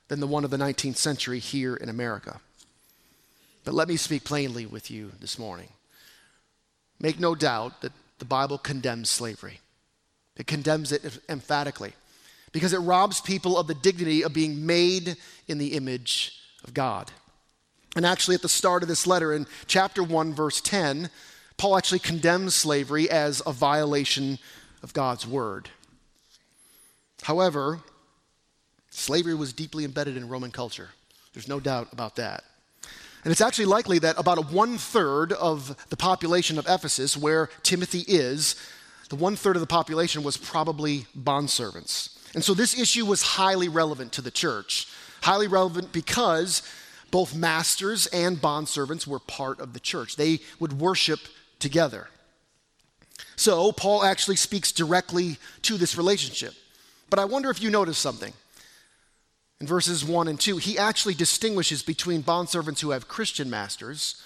than 0.09 0.21
the 0.21 0.27
one 0.27 0.45
of 0.45 0.51
the 0.51 0.57
19th 0.57 0.97
century 0.97 1.39
here 1.39 1.77
in 1.77 1.89
America. 1.89 2.41
But 3.67 3.75
let 3.75 3.89
me 3.89 3.97
speak 3.97 4.23
plainly 4.23 4.65
with 4.65 4.93
you 4.93 5.11
this 5.21 5.41
morning. 5.41 5.69
Make 7.01 7.19
no 7.19 7.35
doubt 7.35 7.83
that 7.83 7.93
the 8.21 8.25
Bible 8.25 8.59
condemns 8.59 9.11
slavery, 9.11 9.61
it 10.37 10.47
condemns 10.47 10.93
it 10.93 11.19
emphatically 11.29 11.93
because 12.53 12.73
it 12.73 12.79
robs 12.79 13.21
people 13.21 13.59
of 13.59 13.67
the 13.67 13.75
dignity 13.75 14.23
of 14.23 14.33
being 14.33 14.65
made 14.65 15.17
in 15.49 15.59
the 15.59 15.75
image 15.75 16.41
of 16.65 16.73
God. 16.73 17.11
And 17.97 18.07
actually, 18.07 18.37
at 18.37 18.43
the 18.43 18.49
start 18.49 18.83
of 18.83 18.89
this 18.89 19.07
letter, 19.07 19.33
in 19.33 19.47
chapter 19.67 20.03
1, 20.03 20.33
verse 20.33 20.61
10, 20.61 21.11
Paul 21.57 21.77
actually 21.77 21.99
condemns 21.99 22.55
slavery 22.55 23.11
as 23.11 23.43
a 23.47 23.53
violation 23.53 24.39
of 24.83 24.95
God's 24.95 25.27
word. 25.27 25.71
However, 27.23 27.81
slavery 28.91 29.35
was 29.35 29.53
deeply 29.53 29.85
embedded 29.85 30.17
in 30.17 30.29
Roman 30.29 30.53
culture. 30.53 30.91
There's 31.35 31.49
no 31.49 31.59
doubt 31.59 31.89
about 31.93 32.17
that. 32.17 32.45
And 33.27 33.33
it's 33.33 33.41
actually 33.41 33.65
likely 33.65 33.99
that 33.99 34.21
about 34.21 34.53
one 34.53 34.79
third 34.79 35.33
of 35.33 35.77
the 35.89 35.97
population 35.97 36.61
of 36.61 36.67
Ephesus, 36.69 37.17
where 37.17 37.49
Timothy 37.65 38.05
is, 38.07 38.55
the 39.09 39.17
one 39.17 39.35
third 39.35 39.57
of 39.57 39.61
the 39.61 39.67
population 39.67 40.23
was 40.23 40.37
probably 40.37 41.07
bondservants. 41.19 42.17
And 42.35 42.45
so 42.45 42.55
this 42.55 42.79
issue 42.79 43.05
was 43.05 43.23
highly 43.23 43.69
relevant 43.69 44.13
to 44.13 44.23
the 44.23 44.31
church. 44.31 44.87
Highly 45.23 45.49
relevant 45.49 45.91
because 45.91 46.63
both 47.11 47.35
masters 47.35 48.07
and 48.13 48.37
bondservants 48.37 49.09
were 49.09 49.19
part 49.19 49.59
of 49.59 49.73
the 49.73 49.81
church. 49.81 50.15
They 50.15 50.39
would 50.61 50.75
worship 50.75 51.19
together. 51.59 52.07
So, 53.35 53.73
Paul 53.73 54.05
actually 54.05 54.37
speaks 54.37 54.71
directly 54.71 55.39
to 55.63 55.77
this 55.77 55.99
relationship. 55.99 56.55
But 57.11 57.19
I 57.19 57.25
wonder 57.25 57.51
if 57.51 57.61
you 57.61 57.71
notice 57.71 57.99
something. 57.99 58.35
In 59.61 59.67
verses 59.67 60.05
1 60.05 60.29
and 60.29 60.39
2, 60.39 60.59
he 60.59 60.79
actually 60.79 61.15
distinguishes 61.15 61.83
between 61.83 62.23
bondservants 62.23 62.81
who 62.81 62.91
have 62.91 63.09
Christian 63.09 63.49
masters 63.49 64.23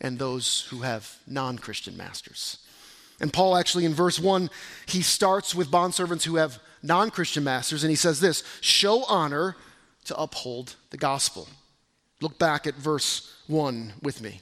and 0.00 0.18
those 0.18 0.66
who 0.70 0.80
have 0.80 1.16
non 1.26 1.58
Christian 1.58 1.96
masters. 1.96 2.58
And 3.20 3.32
Paul 3.32 3.56
actually, 3.56 3.84
in 3.84 3.94
verse 3.94 4.18
1, 4.18 4.50
he 4.86 5.00
starts 5.00 5.54
with 5.54 5.70
bondservants 5.70 6.24
who 6.24 6.36
have 6.36 6.58
non 6.82 7.10
Christian 7.10 7.44
masters, 7.44 7.84
and 7.84 7.90
he 7.90 7.96
says 7.96 8.18
this 8.18 8.42
show 8.60 9.04
honor 9.04 9.56
to 10.06 10.20
uphold 10.20 10.74
the 10.90 10.96
gospel. 10.96 11.48
Look 12.20 12.36
back 12.38 12.66
at 12.66 12.74
verse 12.74 13.32
1 13.46 13.94
with 14.02 14.20
me. 14.20 14.40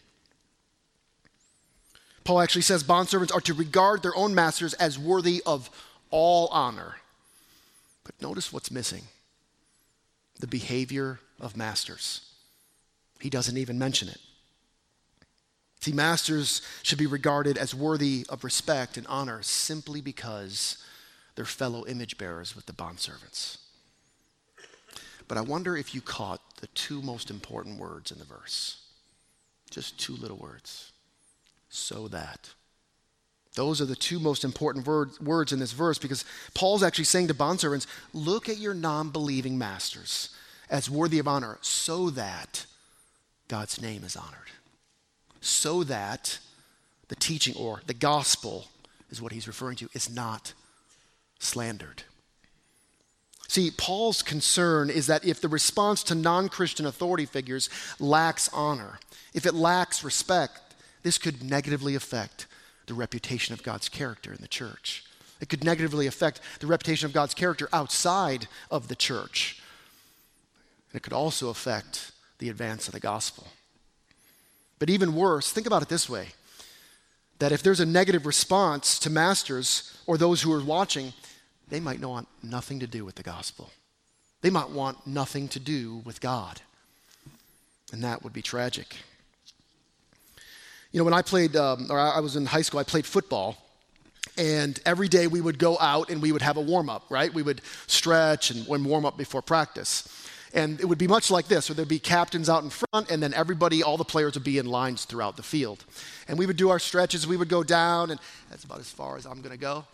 Paul 2.24 2.40
actually 2.40 2.62
says 2.62 2.82
bondservants 2.82 3.34
are 3.34 3.40
to 3.42 3.54
regard 3.54 4.02
their 4.02 4.16
own 4.16 4.34
masters 4.34 4.72
as 4.74 4.98
worthy 4.98 5.42
of 5.44 5.68
all 6.10 6.48
honor. 6.48 6.96
But 8.04 8.20
notice 8.22 8.50
what's 8.50 8.70
missing 8.70 9.02
the 10.40 10.46
behavior 10.46 11.20
of 11.40 11.56
masters. 11.56 12.32
He 13.20 13.30
doesn't 13.30 13.56
even 13.56 13.78
mention 13.78 14.08
it. 14.08 14.20
See, 15.80 15.92
masters 15.92 16.60
should 16.82 16.98
be 16.98 17.06
regarded 17.06 17.56
as 17.56 17.74
worthy 17.74 18.26
of 18.28 18.44
respect 18.44 18.96
and 18.96 19.06
honor 19.06 19.42
simply 19.42 20.00
because 20.00 20.76
they're 21.34 21.46
fellow 21.46 21.86
image 21.86 22.18
bearers 22.18 22.54
with 22.54 22.66
the 22.66 22.72
bondservants. 22.72 23.58
But 25.26 25.38
I 25.38 25.42
wonder 25.42 25.76
if 25.76 25.94
you 25.94 26.00
caught 26.00 26.40
the 26.60 26.66
two 26.68 27.00
most 27.00 27.30
important 27.30 27.78
words 27.78 28.10
in 28.10 28.18
the 28.18 28.24
verse. 28.24 28.82
Just 29.70 29.98
two 29.98 30.14
little 30.16 30.36
words. 30.36 30.92
So 31.68 32.08
that. 32.08 32.50
Those 33.54 33.80
are 33.80 33.86
the 33.86 33.96
two 33.96 34.20
most 34.20 34.44
important 34.44 34.86
word, 34.86 35.10
words 35.20 35.52
in 35.52 35.58
this 35.58 35.72
verse 35.72 35.98
because 35.98 36.24
Paul's 36.54 36.82
actually 36.82 37.04
saying 37.04 37.28
to 37.28 37.34
bondservants, 37.34 37.86
look 38.12 38.48
at 38.48 38.58
your 38.58 38.74
non 38.74 39.10
believing 39.10 39.58
masters 39.58 40.30
as 40.68 40.88
worthy 40.88 41.18
of 41.18 41.26
honor 41.26 41.58
so 41.60 42.10
that 42.10 42.66
God's 43.48 43.82
name 43.82 44.04
is 44.04 44.16
honored. 44.16 44.38
So 45.40 45.82
that 45.84 46.38
the 47.08 47.16
teaching 47.16 47.56
or 47.56 47.82
the 47.86 47.94
gospel 47.94 48.68
is 49.10 49.20
what 49.20 49.32
he's 49.32 49.48
referring 49.48 49.76
to 49.76 49.88
is 49.94 50.08
not 50.08 50.52
slandered. 51.40 52.04
See, 53.48 53.72
Paul's 53.76 54.22
concern 54.22 54.90
is 54.90 55.08
that 55.08 55.24
if 55.24 55.40
the 55.40 55.48
response 55.48 56.04
to 56.04 56.14
non 56.14 56.48
Christian 56.48 56.86
authority 56.86 57.26
figures 57.26 57.68
lacks 57.98 58.48
honor, 58.52 59.00
if 59.34 59.44
it 59.44 59.54
lacks 59.54 60.04
respect, 60.04 60.60
this 61.02 61.18
could 61.18 61.42
negatively 61.42 61.96
affect 61.96 62.46
the 62.86 62.94
reputation 62.94 63.52
of 63.52 63.62
God's 63.62 63.88
character 63.88 64.32
in 64.32 64.40
the 64.40 64.48
church. 64.48 65.04
It 65.40 65.48
could 65.48 65.64
negatively 65.64 66.06
affect 66.06 66.40
the 66.60 66.66
reputation 66.66 67.06
of 67.06 67.12
God's 67.12 67.34
character 67.34 67.68
outside 67.72 68.46
of 68.70 68.88
the 68.88 68.96
church. 68.96 69.60
It 70.92 71.02
could 71.02 71.12
also 71.12 71.48
affect 71.48 72.12
the 72.38 72.48
advance 72.48 72.88
of 72.88 72.94
the 72.94 73.00
gospel. 73.00 73.46
But 74.78 74.90
even 74.90 75.14
worse, 75.14 75.52
think 75.52 75.66
about 75.66 75.82
it 75.82 75.88
this 75.88 76.08
way 76.08 76.28
that 77.38 77.52
if 77.52 77.62
there's 77.62 77.80
a 77.80 77.86
negative 77.86 78.26
response 78.26 78.98
to 78.98 79.08
masters 79.08 79.96
or 80.06 80.18
those 80.18 80.42
who 80.42 80.52
are 80.52 80.62
watching, 80.62 81.14
they 81.70 81.80
might 81.80 82.00
want 82.00 82.28
nothing 82.42 82.80
to 82.80 82.86
do 82.86 83.02
with 83.04 83.14
the 83.14 83.22
gospel. 83.22 83.70
They 84.42 84.50
might 84.50 84.70
want 84.70 85.06
nothing 85.06 85.48
to 85.48 85.60
do 85.60 86.02
with 86.04 86.20
God. 86.20 86.60
And 87.92 88.04
that 88.04 88.22
would 88.22 88.34
be 88.34 88.42
tragic. 88.42 88.96
You 90.92 90.98
know, 90.98 91.04
when 91.04 91.14
I 91.14 91.22
played, 91.22 91.54
um, 91.56 91.86
or 91.88 91.98
I 91.98 92.18
was 92.20 92.34
in 92.34 92.46
high 92.46 92.62
school, 92.62 92.80
I 92.80 92.84
played 92.84 93.06
football. 93.06 93.56
And 94.36 94.80
every 94.84 95.08
day 95.08 95.26
we 95.26 95.40
would 95.40 95.58
go 95.58 95.78
out 95.78 96.10
and 96.10 96.20
we 96.20 96.32
would 96.32 96.42
have 96.42 96.56
a 96.56 96.60
warm 96.60 96.88
up, 96.88 97.04
right? 97.10 97.32
We 97.32 97.42
would 97.42 97.60
stretch 97.86 98.50
and 98.50 98.66
warm 98.66 99.04
up 99.04 99.16
before 99.16 99.42
practice. 99.42 100.08
And 100.52 100.80
it 100.80 100.86
would 100.86 100.98
be 100.98 101.06
much 101.06 101.30
like 101.30 101.46
this, 101.46 101.68
where 101.68 101.76
there'd 101.76 101.88
be 101.88 102.00
captains 102.00 102.48
out 102.48 102.64
in 102.64 102.70
front, 102.70 103.10
and 103.10 103.22
then 103.22 103.32
everybody, 103.34 103.84
all 103.84 103.96
the 103.96 104.04
players 104.04 104.34
would 104.34 104.42
be 104.42 104.58
in 104.58 104.66
lines 104.66 105.04
throughout 105.04 105.36
the 105.36 105.44
field. 105.44 105.84
And 106.26 106.36
we 106.38 106.46
would 106.46 106.56
do 106.56 106.70
our 106.70 106.80
stretches, 106.80 107.26
we 107.26 107.36
would 107.36 107.48
go 107.48 107.62
down, 107.62 108.10
and 108.10 108.18
that's 108.48 108.64
about 108.64 108.80
as 108.80 108.90
far 108.90 109.16
as 109.16 109.26
I'm 109.26 109.42
gonna 109.42 109.56
go, 109.56 109.84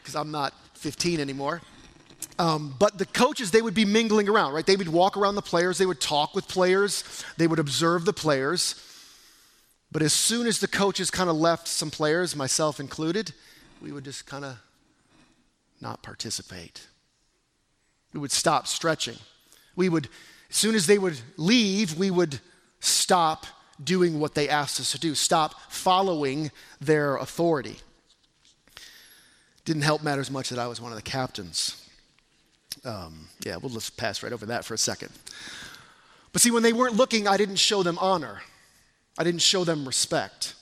because 0.00 0.16
I'm 0.16 0.30
not 0.30 0.54
15 0.74 1.20
anymore. 1.20 1.60
Um, 2.38 2.74
but 2.78 2.96
the 2.96 3.04
coaches, 3.04 3.50
they 3.50 3.60
would 3.60 3.74
be 3.74 3.84
mingling 3.84 4.28
around, 4.28 4.54
right? 4.54 4.64
They 4.64 4.76
would 4.76 4.88
walk 4.88 5.18
around 5.18 5.34
the 5.34 5.42
players, 5.42 5.76
they 5.76 5.86
would 5.86 6.00
talk 6.00 6.34
with 6.34 6.48
players, 6.48 7.04
they 7.36 7.46
would 7.46 7.58
observe 7.58 8.06
the 8.06 8.14
players. 8.14 8.82
But 9.90 10.02
as 10.02 10.12
soon 10.12 10.46
as 10.46 10.58
the 10.58 10.68
coaches 10.68 11.10
kind 11.10 11.30
of 11.30 11.36
left 11.36 11.66
some 11.66 11.90
players, 11.90 12.36
myself 12.36 12.78
included, 12.78 13.32
we 13.80 13.92
would 13.92 14.04
just 14.04 14.26
kind 14.26 14.44
of 14.44 14.58
not 15.80 16.02
participate. 16.02 16.86
We 18.12 18.20
would 18.20 18.32
stop 18.32 18.66
stretching. 18.66 19.16
We 19.76 19.88
would, 19.88 20.08
as 20.50 20.56
soon 20.56 20.74
as 20.74 20.86
they 20.86 20.98
would 20.98 21.18
leave, 21.36 21.96
we 21.96 22.10
would 22.10 22.40
stop 22.80 23.46
doing 23.82 24.18
what 24.18 24.34
they 24.34 24.48
asked 24.48 24.80
us 24.80 24.92
to 24.92 24.98
do, 24.98 25.14
stop 25.14 25.54
following 25.70 26.50
their 26.80 27.16
authority. 27.16 27.76
Didn't 29.64 29.82
help 29.82 30.02
matters 30.02 30.30
much 30.30 30.48
that 30.50 30.58
I 30.58 30.66
was 30.66 30.80
one 30.80 30.92
of 30.92 30.96
the 30.96 31.02
captains. 31.02 31.88
Um, 32.84 33.28
yeah, 33.44 33.56
we'll 33.56 33.70
just 33.70 33.96
pass 33.96 34.22
right 34.22 34.32
over 34.32 34.46
that 34.46 34.64
for 34.64 34.74
a 34.74 34.78
second. 34.78 35.10
But 36.32 36.42
see, 36.42 36.50
when 36.50 36.62
they 36.62 36.72
weren't 36.72 36.96
looking, 36.96 37.28
I 37.28 37.36
didn't 37.36 37.56
show 37.56 37.82
them 37.82 37.98
honor. 38.00 38.42
I 39.18 39.24
didn't 39.24 39.42
show 39.42 39.64
them 39.64 39.84
respect. 39.84 40.54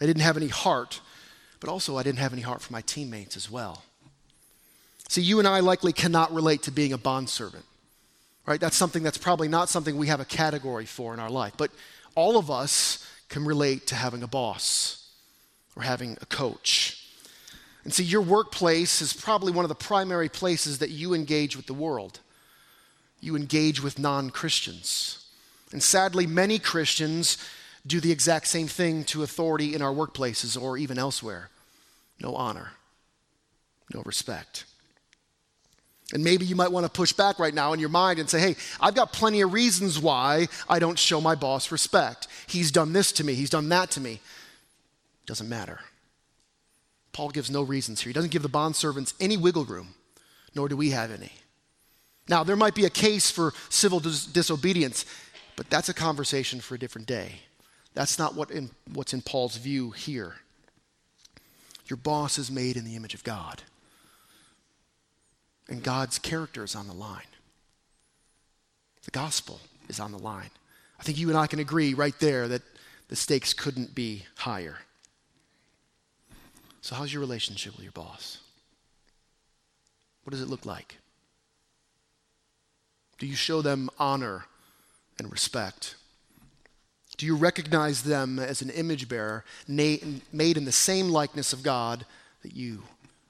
I 0.00 0.06
didn't 0.06 0.22
have 0.22 0.36
any 0.36 0.48
heart, 0.48 1.00
but 1.60 1.70
also 1.70 1.96
I 1.96 2.02
didn't 2.02 2.18
have 2.18 2.32
any 2.32 2.42
heart 2.42 2.60
for 2.60 2.72
my 2.72 2.80
teammates 2.82 3.36
as 3.36 3.50
well. 3.50 3.84
See, 5.08 5.22
you 5.22 5.38
and 5.38 5.46
I 5.46 5.60
likely 5.60 5.92
cannot 5.92 6.34
relate 6.34 6.62
to 6.64 6.72
being 6.72 6.92
a 6.92 6.98
bondservant, 6.98 7.64
right? 8.46 8.60
That's 8.60 8.76
something 8.76 9.04
that's 9.04 9.18
probably 9.18 9.46
not 9.46 9.68
something 9.68 9.96
we 9.96 10.08
have 10.08 10.20
a 10.20 10.24
category 10.24 10.86
for 10.86 11.14
in 11.14 11.20
our 11.20 11.30
life. 11.30 11.54
But 11.56 11.70
all 12.16 12.36
of 12.36 12.50
us 12.50 13.08
can 13.28 13.44
relate 13.44 13.86
to 13.88 13.94
having 13.94 14.22
a 14.22 14.26
boss 14.26 15.10
or 15.76 15.82
having 15.82 16.16
a 16.20 16.26
coach. 16.26 17.00
And 17.84 17.92
see, 17.92 18.04
your 18.04 18.22
workplace 18.22 19.00
is 19.02 19.12
probably 19.12 19.52
one 19.52 19.64
of 19.64 19.68
the 19.68 19.74
primary 19.74 20.28
places 20.28 20.78
that 20.78 20.90
you 20.90 21.14
engage 21.14 21.56
with 21.56 21.66
the 21.66 21.74
world. 21.74 22.20
You 23.20 23.36
engage 23.36 23.82
with 23.82 23.98
non 23.98 24.30
Christians. 24.30 25.23
And 25.74 25.82
sadly, 25.82 26.24
many 26.24 26.60
Christians 26.60 27.36
do 27.84 27.98
the 27.98 28.12
exact 28.12 28.46
same 28.46 28.68
thing 28.68 29.02
to 29.06 29.24
authority 29.24 29.74
in 29.74 29.82
our 29.82 29.92
workplaces 29.92 30.60
or 30.60 30.78
even 30.78 30.98
elsewhere 30.98 31.50
no 32.20 32.36
honor, 32.36 32.70
no 33.92 34.00
respect. 34.06 34.66
And 36.12 36.22
maybe 36.22 36.46
you 36.46 36.54
might 36.54 36.70
want 36.70 36.86
to 36.86 36.90
push 36.90 37.12
back 37.12 37.40
right 37.40 37.52
now 37.52 37.72
in 37.72 37.80
your 37.80 37.88
mind 37.88 38.20
and 38.20 38.30
say, 38.30 38.38
hey, 38.38 38.56
I've 38.80 38.94
got 38.94 39.12
plenty 39.12 39.40
of 39.40 39.52
reasons 39.52 39.98
why 39.98 40.46
I 40.68 40.78
don't 40.78 40.98
show 40.98 41.20
my 41.20 41.34
boss 41.34 41.72
respect. 41.72 42.28
He's 42.46 42.70
done 42.70 42.92
this 42.92 43.10
to 43.10 43.24
me, 43.24 43.34
he's 43.34 43.50
done 43.50 43.68
that 43.70 43.90
to 43.90 44.00
me. 44.00 44.20
Doesn't 45.26 45.48
matter. 45.48 45.80
Paul 47.12 47.30
gives 47.30 47.50
no 47.50 47.62
reasons 47.62 48.00
here. 48.00 48.10
He 48.10 48.14
doesn't 48.14 48.30
give 48.30 48.42
the 48.42 48.48
bondservants 48.48 49.12
any 49.18 49.36
wiggle 49.36 49.64
room, 49.64 49.94
nor 50.54 50.68
do 50.68 50.76
we 50.76 50.90
have 50.90 51.10
any. 51.10 51.32
Now, 52.28 52.44
there 52.44 52.56
might 52.56 52.74
be 52.74 52.86
a 52.86 52.90
case 52.90 53.30
for 53.30 53.52
civil 53.68 54.00
dis- 54.00 54.24
disobedience, 54.24 55.04
but 55.56 55.70
that's 55.70 55.88
a 55.88 55.94
conversation 55.94 56.60
for 56.60 56.74
a 56.74 56.78
different 56.78 57.06
day. 57.06 57.40
That's 57.94 58.18
not 58.18 58.34
what 58.34 58.50
in, 58.50 58.70
what's 58.92 59.14
in 59.14 59.22
Paul's 59.22 59.56
view 59.56 59.90
here. 59.92 60.34
Your 61.86 61.96
boss 61.96 62.38
is 62.38 62.50
made 62.50 62.76
in 62.76 62.84
the 62.84 62.96
image 62.96 63.14
of 63.14 63.24
God, 63.24 63.62
and 65.68 65.82
God's 65.82 66.18
character 66.18 66.64
is 66.64 66.74
on 66.74 66.86
the 66.86 66.94
line. 66.94 67.22
The 69.04 69.10
gospel 69.10 69.60
is 69.88 70.00
on 70.00 70.12
the 70.12 70.18
line. 70.18 70.50
I 70.98 71.02
think 71.02 71.18
you 71.18 71.28
and 71.28 71.36
I 71.36 71.46
can 71.46 71.58
agree 71.58 71.94
right 71.94 72.18
there 72.20 72.48
that 72.48 72.62
the 73.08 73.16
stakes 73.16 73.52
couldn't 73.52 73.94
be 73.94 74.24
higher. 74.36 74.78
So, 76.80 76.94
how's 76.94 77.12
your 77.12 77.20
relationship 77.20 77.74
with 77.74 77.82
your 77.82 77.92
boss? 77.92 78.38
What 80.24 80.32
does 80.32 80.42
it 80.42 80.48
look 80.48 80.64
like? 80.64 80.96
Do 83.18 83.26
you 83.26 83.36
show 83.36 83.62
them 83.62 83.90
honor 83.98 84.46
and 85.18 85.30
respect? 85.30 85.96
Do 87.16 87.26
you 87.26 87.36
recognize 87.36 88.02
them 88.02 88.38
as 88.38 88.60
an 88.60 88.70
image 88.70 89.08
bearer 89.08 89.44
made 89.68 90.02
in 90.32 90.64
the 90.64 90.72
same 90.72 91.08
likeness 91.08 91.52
of 91.52 91.62
God 91.62 92.04
that 92.42 92.54
you 92.54 92.82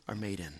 are 0.08 0.14
made 0.14 0.40
in? 0.40 0.54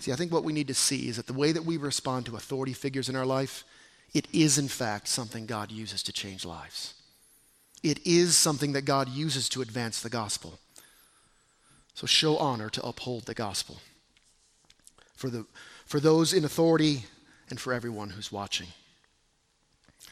See, 0.00 0.12
I 0.12 0.16
think 0.16 0.32
what 0.32 0.44
we 0.44 0.52
need 0.52 0.68
to 0.68 0.74
see 0.74 1.08
is 1.08 1.16
that 1.16 1.26
the 1.26 1.32
way 1.32 1.52
that 1.52 1.64
we 1.64 1.76
respond 1.76 2.26
to 2.26 2.36
authority 2.36 2.72
figures 2.72 3.08
in 3.08 3.16
our 3.16 3.24
life, 3.24 3.64
it 4.12 4.26
is 4.32 4.58
in 4.58 4.68
fact 4.68 5.08
something 5.08 5.46
God 5.46 5.70
uses 5.70 6.02
to 6.02 6.12
change 6.12 6.44
lives. 6.44 6.94
It 7.82 8.04
is 8.06 8.36
something 8.36 8.72
that 8.72 8.82
God 8.82 9.08
uses 9.08 9.48
to 9.50 9.62
advance 9.62 10.00
the 10.00 10.10
gospel. 10.10 10.58
So 11.94 12.06
show 12.06 12.36
honor 12.36 12.68
to 12.70 12.84
uphold 12.84 13.26
the 13.26 13.34
gospel 13.34 13.78
for, 15.14 15.30
the, 15.30 15.46
for 15.86 16.00
those 16.00 16.32
in 16.32 16.44
authority 16.44 17.04
and 17.48 17.60
for 17.60 17.72
everyone 17.72 18.10
who's 18.10 18.32
watching. 18.32 18.68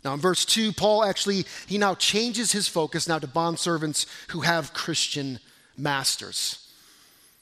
Now, 0.04 0.14
in 0.14 0.20
verse 0.20 0.44
2, 0.44 0.72
Paul 0.72 1.04
actually, 1.04 1.44
he 1.66 1.78
now 1.78 1.94
changes 1.94 2.52
his 2.52 2.66
focus 2.66 3.08
now 3.08 3.18
to 3.18 3.28
bondservants 3.28 4.06
who 4.30 4.40
have 4.40 4.74
Christian 4.74 5.38
masters. 5.76 6.68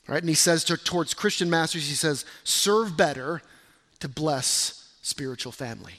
Right? 0.07 0.21
And 0.21 0.29
he 0.29 0.35
says 0.35 0.65
to, 0.65 0.77
towards 0.77 1.15
Christian 1.15 1.49
masters, 1.49 1.89
he 1.89 1.95
says, 1.95 2.25
serve 2.45 2.97
better 2.97 3.43
to 4.01 4.09
bless 4.09 4.89
spiritual 5.03 5.53
family. 5.53 5.95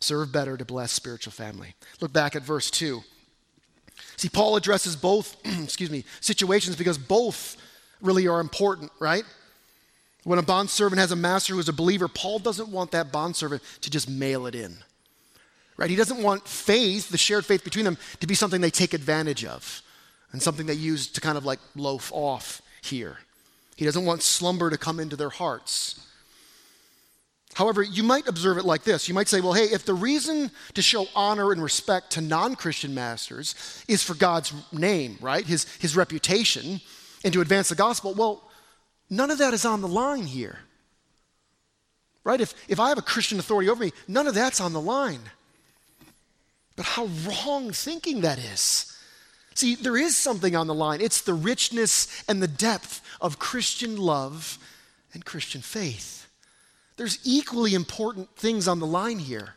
Serve 0.00 0.32
better 0.32 0.56
to 0.56 0.64
bless 0.64 0.92
spiritual 0.92 1.32
family. 1.32 1.74
Look 2.00 2.12
back 2.12 2.36
at 2.36 2.42
verse 2.42 2.70
2. 2.70 3.02
See, 4.16 4.28
Paul 4.28 4.56
addresses 4.56 4.96
both, 4.96 5.36
excuse 5.62 5.90
me, 5.90 6.04
situations 6.20 6.76
because 6.76 6.98
both 6.98 7.56
really 8.02 8.28
are 8.28 8.40
important, 8.40 8.92
right? 8.98 9.24
When 10.24 10.38
a 10.38 10.42
bondservant 10.42 11.00
has 11.00 11.12
a 11.12 11.16
master 11.16 11.54
who 11.54 11.60
is 11.60 11.68
a 11.68 11.72
believer, 11.72 12.08
Paul 12.08 12.38
doesn't 12.38 12.68
want 12.68 12.90
that 12.90 13.10
bondservant 13.12 13.62
to 13.82 13.90
just 13.90 14.08
mail 14.08 14.46
it 14.46 14.54
in 14.54 14.76
right? 15.80 15.88
He 15.88 15.96
doesn't 15.96 16.22
want 16.22 16.46
faith, 16.46 17.08
the 17.08 17.18
shared 17.18 17.46
faith 17.46 17.64
between 17.64 17.86
them, 17.86 17.96
to 18.20 18.26
be 18.26 18.34
something 18.34 18.60
they 18.60 18.70
take 18.70 18.92
advantage 18.92 19.46
of 19.46 19.82
and 20.30 20.40
something 20.40 20.66
they 20.66 20.74
use 20.74 21.08
to 21.08 21.20
kind 21.22 21.38
of 21.38 21.46
like 21.46 21.58
loaf 21.74 22.12
off 22.14 22.60
here. 22.82 23.16
He 23.76 23.86
doesn't 23.86 24.04
want 24.04 24.22
slumber 24.22 24.68
to 24.68 24.76
come 24.76 25.00
into 25.00 25.16
their 25.16 25.30
hearts. 25.30 26.06
However, 27.54 27.82
you 27.82 28.02
might 28.02 28.28
observe 28.28 28.58
it 28.58 28.64
like 28.66 28.84
this. 28.84 29.08
You 29.08 29.14
might 29.14 29.26
say, 29.26 29.40
well, 29.40 29.54
hey, 29.54 29.64
if 29.64 29.86
the 29.86 29.94
reason 29.94 30.50
to 30.74 30.82
show 30.82 31.06
honor 31.16 31.50
and 31.50 31.62
respect 31.62 32.10
to 32.12 32.20
non 32.20 32.54
Christian 32.56 32.94
masters 32.94 33.82
is 33.88 34.02
for 34.02 34.14
God's 34.14 34.52
name, 34.72 35.16
right? 35.20 35.44
His, 35.44 35.64
his 35.78 35.96
reputation, 35.96 36.80
and 37.24 37.32
to 37.32 37.40
advance 37.40 37.70
the 37.70 37.74
gospel, 37.74 38.14
well, 38.14 38.48
none 39.08 39.30
of 39.30 39.38
that 39.38 39.54
is 39.54 39.64
on 39.64 39.80
the 39.80 39.88
line 39.88 40.26
here. 40.26 40.58
Right? 42.22 42.40
If, 42.40 42.54
if 42.68 42.78
I 42.78 42.90
have 42.90 42.98
a 42.98 43.02
Christian 43.02 43.38
authority 43.38 43.70
over 43.70 43.82
me, 43.82 43.92
none 44.06 44.26
of 44.26 44.34
that's 44.34 44.60
on 44.60 44.74
the 44.74 44.80
line. 44.80 45.20
But 46.80 46.86
how 46.86 47.10
wrong 47.28 47.72
thinking 47.72 48.22
that 48.22 48.38
is. 48.38 48.96
See, 49.54 49.74
there 49.74 49.98
is 49.98 50.16
something 50.16 50.56
on 50.56 50.66
the 50.66 50.72
line. 50.72 51.02
It's 51.02 51.20
the 51.20 51.34
richness 51.34 52.24
and 52.26 52.42
the 52.42 52.48
depth 52.48 53.02
of 53.20 53.38
Christian 53.38 53.98
love 53.98 54.56
and 55.12 55.22
Christian 55.22 55.60
faith. 55.60 56.26
There's 56.96 57.18
equally 57.22 57.74
important 57.74 58.34
things 58.34 58.66
on 58.66 58.78
the 58.78 58.86
line 58.86 59.18
here. 59.18 59.56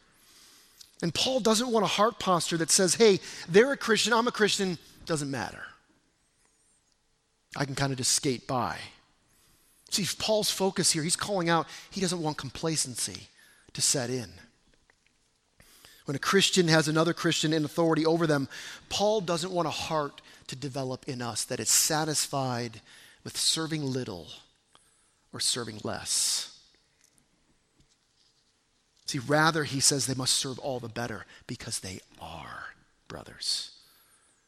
And 1.01 1.13
Paul 1.13 1.39
doesn't 1.39 1.71
want 1.71 1.85
a 1.85 1.87
heart 1.87 2.19
posture 2.19 2.57
that 2.57 2.69
says, 2.69 2.95
hey, 2.95 3.21
they're 3.47 3.71
a 3.71 3.77
Christian, 3.77 4.11
I'm 4.11 4.27
a 4.27 4.31
Christian, 4.33 4.77
doesn't 5.05 5.31
matter. 5.31 5.63
I 7.55 7.63
can 7.63 7.75
kind 7.75 7.93
of 7.93 7.97
just 7.99 8.11
skate 8.11 8.47
by. 8.47 8.79
See, 9.91 10.05
Paul's 10.19 10.51
focus 10.51 10.91
here, 10.91 11.03
he's 11.03 11.15
calling 11.15 11.47
out, 11.47 11.67
he 11.89 12.01
doesn't 12.01 12.21
want 12.21 12.35
complacency 12.35 13.29
to 13.71 13.81
set 13.81 14.09
in. 14.09 14.29
When 16.05 16.15
a 16.15 16.19
Christian 16.19 16.67
has 16.67 16.87
another 16.87 17.13
Christian 17.13 17.53
in 17.53 17.63
authority 17.63 18.05
over 18.05 18.27
them, 18.27 18.49
Paul 18.89 19.21
doesn't 19.21 19.51
want 19.51 19.67
a 19.67 19.71
heart 19.71 20.21
to 20.47 20.55
develop 20.55 21.07
in 21.07 21.21
us 21.21 21.43
that 21.45 21.59
is 21.59 21.69
satisfied 21.69 22.81
with 23.23 23.37
serving 23.37 23.83
little 23.83 24.27
or 25.31 25.39
serving 25.39 25.79
less. 25.83 26.49
See, 29.05 29.19
rather, 29.19 29.63
he 29.63 29.79
says 29.79 30.05
they 30.05 30.13
must 30.13 30.33
serve 30.33 30.59
all 30.59 30.79
the 30.79 30.89
better 30.89 31.25
because 31.47 31.79
they 31.79 31.99
are 32.19 32.73
brothers. 33.07 33.71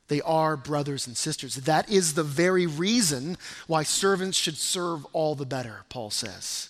They 0.08 0.22
are 0.22 0.56
brothers 0.56 1.08
and 1.08 1.18
sisters. 1.18 1.56
That 1.56 1.90
is 1.90 2.14
the 2.14 2.24
very 2.24 2.68
reason 2.68 3.38
why 3.68 3.84
servants 3.84 4.38
should 4.38 4.58
serve 4.58 5.06
all 5.14 5.36
the 5.36 5.46
better, 5.46 5.84
Paul 5.90 6.12
says. 6.12 6.70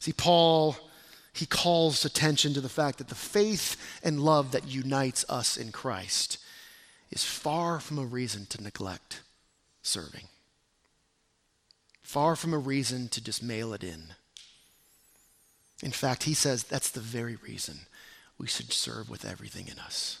See, 0.00 0.12
Paul 0.12 0.76
he 1.32 1.46
calls 1.46 2.04
attention 2.04 2.52
to 2.54 2.60
the 2.60 2.68
fact 2.68 2.98
that 2.98 3.08
the 3.08 3.14
faith 3.14 3.76
and 4.02 4.20
love 4.20 4.52
that 4.52 4.68
unites 4.68 5.24
us 5.28 5.56
in 5.56 5.72
Christ 5.72 6.38
is 7.10 7.24
far 7.24 7.80
from 7.80 7.98
a 7.98 8.04
reason 8.04 8.46
to 8.46 8.62
neglect 8.62 9.22
serving, 9.82 10.28
far 12.02 12.36
from 12.36 12.52
a 12.52 12.58
reason 12.58 13.08
to 13.08 13.22
just 13.22 13.42
mail 13.42 13.72
it 13.72 13.82
in. 13.82 14.14
In 15.82 15.90
fact, 15.90 16.24
he 16.24 16.34
says 16.34 16.64
that's 16.64 16.90
the 16.90 17.00
very 17.00 17.36
reason 17.36 17.80
we 18.38 18.46
should 18.46 18.72
serve 18.72 19.08
with 19.08 19.24
everything 19.24 19.68
in 19.68 19.78
us. 19.78 20.20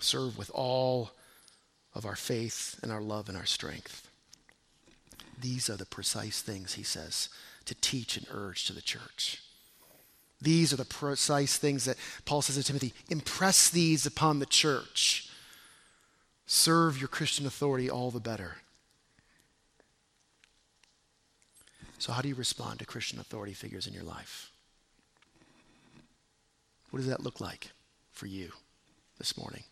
Serve 0.00 0.38
with 0.38 0.50
all 0.54 1.10
of 1.94 2.06
our 2.06 2.16
faith 2.16 2.78
and 2.82 2.90
our 2.90 3.00
love 3.00 3.28
and 3.28 3.36
our 3.36 3.46
strength. 3.46 4.08
These 5.40 5.70
are 5.70 5.76
the 5.76 5.86
precise 5.86 6.42
things, 6.42 6.74
he 6.74 6.82
says, 6.82 7.28
to 7.66 7.74
teach 7.74 8.16
and 8.16 8.26
urge 8.30 8.64
to 8.66 8.72
the 8.72 8.82
church. 8.82 9.42
These 10.40 10.72
are 10.72 10.76
the 10.76 10.84
precise 10.84 11.56
things 11.56 11.84
that 11.84 11.96
Paul 12.24 12.42
says 12.42 12.56
to 12.56 12.62
Timothy 12.62 12.94
impress 13.08 13.70
these 13.70 14.06
upon 14.06 14.38
the 14.38 14.46
church. 14.46 15.28
Serve 16.46 16.98
your 16.98 17.08
Christian 17.08 17.46
authority 17.46 17.90
all 17.90 18.10
the 18.10 18.20
better. 18.20 18.58
So, 21.98 22.12
how 22.12 22.22
do 22.22 22.28
you 22.28 22.36
respond 22.36 22.78
to 22.78 22.86
Christian 22.86 23.18
authority 23.18 23.52
figures 23.52 23.86
in 23.86 23.92
your 23.92 24.04
life? 24.04 24.52
What 26.90 26.98
does 26.98 27.08
that 27.08 27.22
look 27.22 27.40
like 27.40 27.72
for 28.12 28.26
you 28.26 28.52
this 29.18 29.36
morning? 29.36 29.64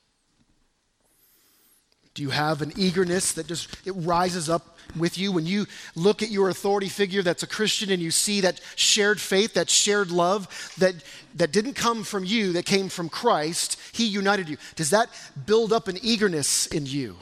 Do 2.17 2.23
you 2.23 2.31
have 2.31 2.63
an 2.63 2.73
eagerness 2.77 3.33
that 3.33 3.47
just 3.47 3.69
it 3.87 3.93
rises 3.93 4.49
up 4.49 4.79
with 4.97 5.19
you 5.19 5.33
when 5.33 5.45
you 5.45 5.67
look 5.95 6.23
at 6.23 6.31
your 6.31 6.49
authority 6.49 6.89
figure 6.89 7.23
that's 7.23 7.43
a 7.43 7.47
Christian 7.47 7.91
and 7.91 8.01
you 8.01 8.11
see 8.11 8.41
that 8.41 8.59
shared 8.75 9.21
faith, 9.21 9.53
that 9.53 9.69
shared 9.69 10.11
love 10.11 10.73
that 10.79 10.95
that 11.35 11.53
didn't 11.53 11.75
come 11.75 12.05
from 12.05 12.25
you, 12.25 12.55
that 12.55 12.65
came 12.65 12.89
from 12.89 13.11
Christ, 13.11 13.79
he 13.93 14.07
united 14.07 14.49
you. 14.49 14.57
Does 14.77 14.89
that 14.91 15.11
build 15.45 15.75
up 15.75 15.89
an 15.89 15.99
eagerness 16.01 16.67
in 16.67 16.87
you 16.87 17.17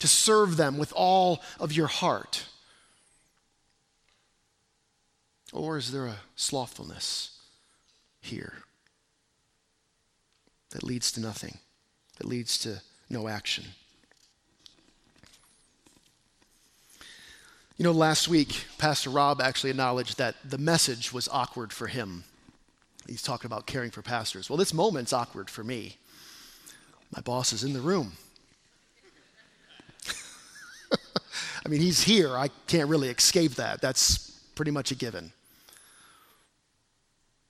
to 0.00 0.08
serve 0.08 0.56
them 0.56 0.76
with 0.76 0.92
all 0.96 1.40
of 1.60 1.72
your 1.72 1.86
heart? 1.86 2.46
Or 5.52 5.76
is 5.76 5.92
there 5.92 6.06
a 6.06 6.16
slothfulness 6.34 7.38
here 8.20 8.54
that 10.70 10.82
leads 10.82 11.12
to 11.12 11.20
nothing, 11.20 11.58
that 12.18 12.26
leads 12.26 12.58
to 12.58 12.82
no 13.08 13.28
action? 13.28 13.66
You 17.80 17.84
know, 17.84 17.92
last 17.92 18.28
week, 18.28 18.66
Pastor 18.76 19.08
Rob 19.08 19.40
actually 19.40 19.70
acknowledged 19.70 20.18
that 20.18 20.34
the 20.44 20.58
message 20.58 21.14
was 21.14 21.30
awkward 21.32 21.72
for 21.72 21.86
him. 21.86 22.24
He's 23.08 23.22
talking 23.22 23.46
about 23.46 23.64
caring 23.64 23.90
for 23.90 24.02
pastors. 24.02 24.50
Well, 24.50 24.58
this 24.58 24.74
moment's 24.74 25.14
awkward 25.14 25.48
for 25.48 25.64
me. 25.64 25.96
My 27.16 27.22
boss 27.22 27.54
is 27.54 27.64
in 27.64 27.72
the 27.72 27.80
room. 27.80 28.12
I 31.64 31.70
mean, 31.70 31.80
he's 31.80 32.02
here. 32.02 32.36
I 32.36 32.50
can't 32.66 32.90
really 32.90 33.08
escape 33.08 33.54
that. 33.54 33.80
That's 33.80 34.30
pretty 34.54 34.72
much 34.72 34.90
a 34.90 34.94
given. 34.94 35.32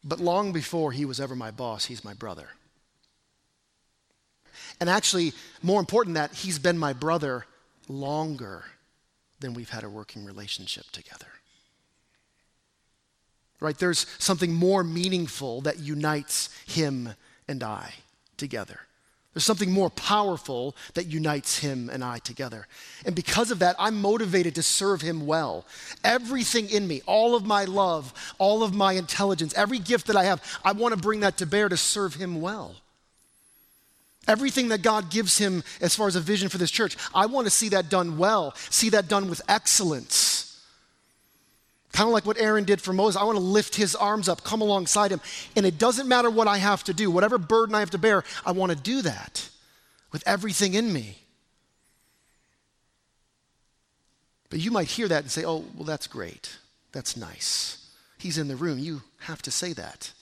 But 0.04 0.20
long 0.20 0.52
before 0.52 0.92
he 0.92 1.04
was 1.04 1.18
ever 1.18 1.34
my 1.34 1.50
boss, 1.50 1.86
he's 1.86 2.04
my 2.04 2.14
brother. 2.14 2.50
And 4.78 4.88
actually, 4.88 5.32
more 5.60 5.80
important 5.80 6.14
that, 6.14 6.34
he's 6.34 6.60
been 6.60 6.78
my 6.78 6.92
brother 6.92 7.46
longer 7.88 8.64
then 9.40 9.54
we've 9.54 9.70
had 9.70 9.84
a 9.84 9.90
working 9.90 10.24
relationship 10.24 10.84
together. 10.92 11.26
Right? 13.58 13.76
There's 13.76 14.06
something 14.18 14.54
more 14.54 14.82
meaningful 14.82 15.60
that 15.62 15.78
unites 15.78 16.48
him 16.66 17.10
and 17.46 17.62
I 17.62 17.94
together. 18.36 18.80
There's 19.34 19.44
something 19.44 19.70
more 19.70 19.90
powerful 19.90 20.74
that 20.94 21.06
unites 21.06 21.58
him 21.58 21.88
and 21.88 22.02
I 22.02 22.18
together. 22.18 22.66
And 23.06 23.14
because 23.14 23.52
of 23.52 23.60
that, 23.60 23.76
I'm 23.78 24.00
motivated 24.00 24.56
to 24.56 24.62
serve 24.62 25.02
him 25.02 25.24
well. 25.24 25.66
Everything 26.02 26.68
in 26.68 26.88
me, 26.88 27.02
all 27.06 27.36
of 27.36 27.44
my 27.44 27.64
love, 27.64 28.12
all 28.38 28.64
of 28.64 28.74
my 28.74 28.94
intelligence, 28.94 29.54
every 29.54 29.78
gift 29.78 30.08
that 30.08 30.16
I 30.16 30.24
have, 30.24 30.42
I 30.64 30.72
want 30.72 30.94
to 30.94 31.00
bring 31.00 31.20
that 31.20 31.36
to 31.36 31.46
bear 31.46 31.68
to 31.68 31.76
serve 31.76 32.14
him 32.14 32.40
well. 32.40 32.74
Everything 34.28 34.68
that 34.68 34.82
God 34.82 35.10
gives 35.10 35.38
him 35.38 35.64
as 35.80 35.96
far 35.96 36.06
as 36.06 36.16
a 36.16 36.20
vision 36.20 36.48
for 36.48 36.58
this 36.58 36.70
church, 36.70 36.96
I 37.14 37.26
want 37.26 37.46
to 37.46 37.50
see 37.50 37.70
that 37.70 37.88
done 37.88 38.18
well, 38.18 38.54
see 38.68 38.90
that 38.90 39.08
done 39.08 39.28
with 39.28 39.40
excellence. 39.48 40.62
Kind 41.92 42.08
of 42.08 42.12
like 42.12 42.26
what 42.26 42.38
Aaron 42.38 42.64
did 42.64 42.80
for 42.80 42.92
Moses. 42.92 43.20
I 43.20 43.24
want 43.24 43.36
to 43.36 43.44
lift 43.44 43.74
his 43.74 43.96
arms 43.96 44.28
up, 44.28 44.44
come 44.44 44.60
alongside 44.60 45.10
him. 45.10 45.20
And 45.56 45.66
it 45.66 45.78
doesn't 45.78 46.06
matter 46.06 46.30
what 46.30 46.46
I 46.46 46.58
have 46.58 46.84
to 46.84 46.94
do, 46.94 47.10
whatever 47.10 47.38
burden 47.38 47.74
I 47.74 47.80
have 47.80 47.90
to 47.90 47.98
bear, 47.98 48.22
I 48.46 48.52
want 48.52 48.70
to 48.70 48.78
do 48.78 49.02
that 49.02 49.48
with 50.12 50.22
everything 50.26 50.74
in 50.74 50.92
me. 50.92 51.18
But 54.50 54.58
you 54.58 54.70
might 54.70 54.88
hear 54.88 55.08
that 55.08 55.22
and 55.22 55.30
say, 55.30 55.44
oh, 55.44 55.64
well, 55.74 55.84
that's 55.84 56.06
great. 56.06 56.58
That's 56.92 57.16
nice. 57.16 57.88
He's 58.18 58.36
in 58.36 58.48
the 58.48 58.56
room. 58.56 58.78
You 58.78 59.02
have 59.20 59.42
to 59.42 59.50
say 59.50 59.72
that. 59.72 60.12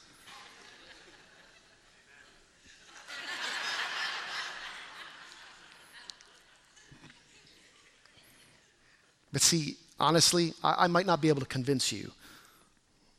But 9.32 9.42
see, 9.42 9.76
honestly, 10.00 10.54
I, 10.62 10.84
I 10.84 10.86
might 10.86 11.06
not 11.06 11.20
be 11.20 11.28
able 11.28 11.40
to 11.40 11.46
convince 11.46 11.92
you 11.92 12.12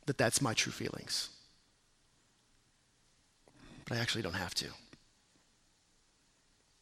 that 0.06 0.18
that's 0.18 0.42
my 0.42 0.54
true 0.54 0.72
feelings. 0.72 1.30
But 3.88 3.98
I 3.98 4.02
actually 4.02 4.24
don't 4.24 4.34
have 4.34 4.56
to. 4.56 4.68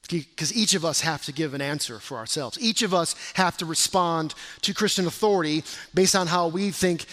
Because 0.09 0.55
each 0.55 0.73
of 0.73 0.85
us 0.85 1.01
have 1.01 1.25
to 1.25 1.33
give 1.33 1.53
an 1.53 1.61
answer 1.61 1.99
for 1.99 2.17
ourselves. 2.17 2.57
Each 2.61 2.81
of 2.81 2.93
us 2.93 3.15
have 3.33 3.57
to 3.57 3.65
respond 3.65 4.33
to 4.61 4.73
Christian 4.73 5.05
authority 5.05 5.63
based 5.93 6.15
on 6.15 6.27
how 6.27 6.47
we 6.47 6.71
think 6.71 7.05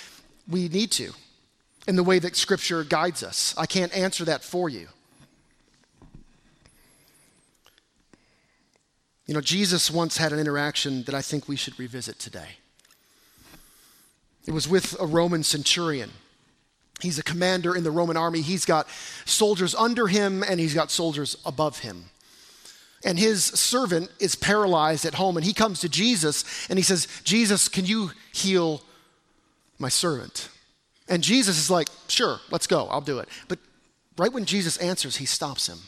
we 0.48 0.68
need 0.68 0.92
to, 0.92 1.12
in 1.88 1.96
the 1.96 2.05
way 2.05 2.20
that 2.20 2.37
Scripture 2.37 2.85
guides 2.85 3.24
us. 3.24 3.55
I 3.59 3.66
can't 3.66 3.92
answer 3.96 4.24
that 4.27 4.44
for 4.44 4.68
you. 4.68 4.88
You 9.26 9.34
know, 9.34 9.40
Jesus 9.40 9.90
once 9.90 10.16
had 10.16 10.32
an 10.32 10.38
interaction 10.38 11.02
that 11.04 11.14
I 11.14 11.22
think 11.22 11.48
we 11.48 11.56
should 11.56 11.78
revisit 11.78 12.18
today. 12.18 12.56
It 14.46 14.52
was 14.52 14.68
with 14.68 14.98
a 15.00 15.06
Roman 15.06 15.42
centurion. 15.42 16.10
He's 17.00 17.18
a 17.18 17.22
commander 17.22 17.74
in 17.74 17.84
the 17.84 17.90
Roman 17.90 18.16
army. 18.16 18.42
He's 18.42 18.64
got 18.64 18.87
soldiers 19.24 19.74
under 19.74 20.06
him 20.06 20.42
and 20.42 20.60
he's 20.60 20.74
got 20.74 20.90
soldiers 20.90 21.37
above 21.44 21.80
him. 21.80 22.04
And 23.04 23.18
his 23.18 23.44
servant 23.44 24.10
is 24.18 24.34
paralyzed 24.34 25.04
at 25.04 25.14
home 25.14 25.37
and 25.37 25.44
he 25.44 25.52
comes 25.52 25.80
to 25.80 25.88
Jesus 25.88 26.44
and 26.68 26.78
he 26.78 26.82
says, 26.82 27.08
Jesus, 27.24 27.68
can 27.68 27.84
you 27.84 28.10
heal 28.32 28.82
my 29.78 29.88
servant? 29.88 30.48
And 31.08 31.22
Jesus 31.22 31.58
is 31.58 31.70
like, 31.70 31.88
Sure, 32.08 32.40
let's 32.50 32.66
go, 32.66 32.87
I'll 32.88 33.00
do 33.00 33.18
it. 33.18 33.28
But 33.48 33.58
right 34.16 34.32
when 34.32 34.44
Jesus 34.44 34.76
answers, 34.78 35.16
he 35.16 35.26
stops 35.26 35.68
him. 35.68 35.78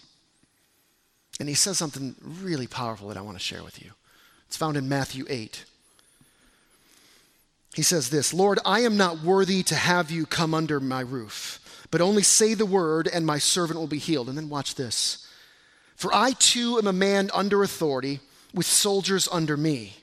And 1.39 1.49
he 1.49 1.55
says 1.55 1.79
something 1.79 2.15
really 2.23 2.67
powerful 2.67 3.09
that 3.09 3.17
I 3.17 3.23
want 3.23 3.37
to 3.37 3.43
share 3.43 3.63
with 3.63 3.83
you. 3.83 3.91
It's 4.47 4.57
found 4.57 4.77
in 4.77 4.89
Matthew 4.89 5.25
8. 5.29 5.65
He 7.75 7.83
says 7.83 8.09
this 8.09 8.33
Lord, 8.33 8.59
I 8.65 8.81
am 8.81 8.97
not 8.97 9.23
worthy 9.23 9.63
to 9.65 9.75
have 9.75 10.11
you 10.11 10.25
come 10.25 10.55
under 10.55 10.81
my 10.81 11.01
roof, 11.01 11.87
but 11.91 12.01
only 12.01 12.23
say 12.23 12.55
the 12.55 12.65
word, 12.65 13.09
and 13.13 13.27
my 13.27 13.39
servant 13.39 13.79
will 13.79 13.87
be 13.87 13.99
healed. 13.99 14.29
And 14.29 14.39
then 14.39 14.49
watch 14.49 14.77
this. 14.77 15.27
For 15.95 16.15
I 16.15 16.33
too 16.33 16.79
am 16.79 16.87
a 16.87 16.93
man 16.93 17.31
under 17.35 17.63
authority, 17.63 18.21
with 18.55 18.67
soldiers 18.67 19.29
under 19.31 19.57
me. 19.57 19.95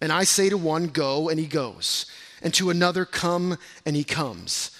And 0.00 0.12
I 0.12 0.24
say 0.24 0.48
to 0.48 0.56
one, 0.56 0.86
Go, 0.88 1.28
and 1.28 1.40
he 1.40 1.46
goes, 1.46 2.06
and 2.42 2.54
to 2.54 2.70
another, 2.70 3.04
Come, 3.04 3.58
and 3.84 3.96
he 3.96 4.04
comes. 4.04 4.70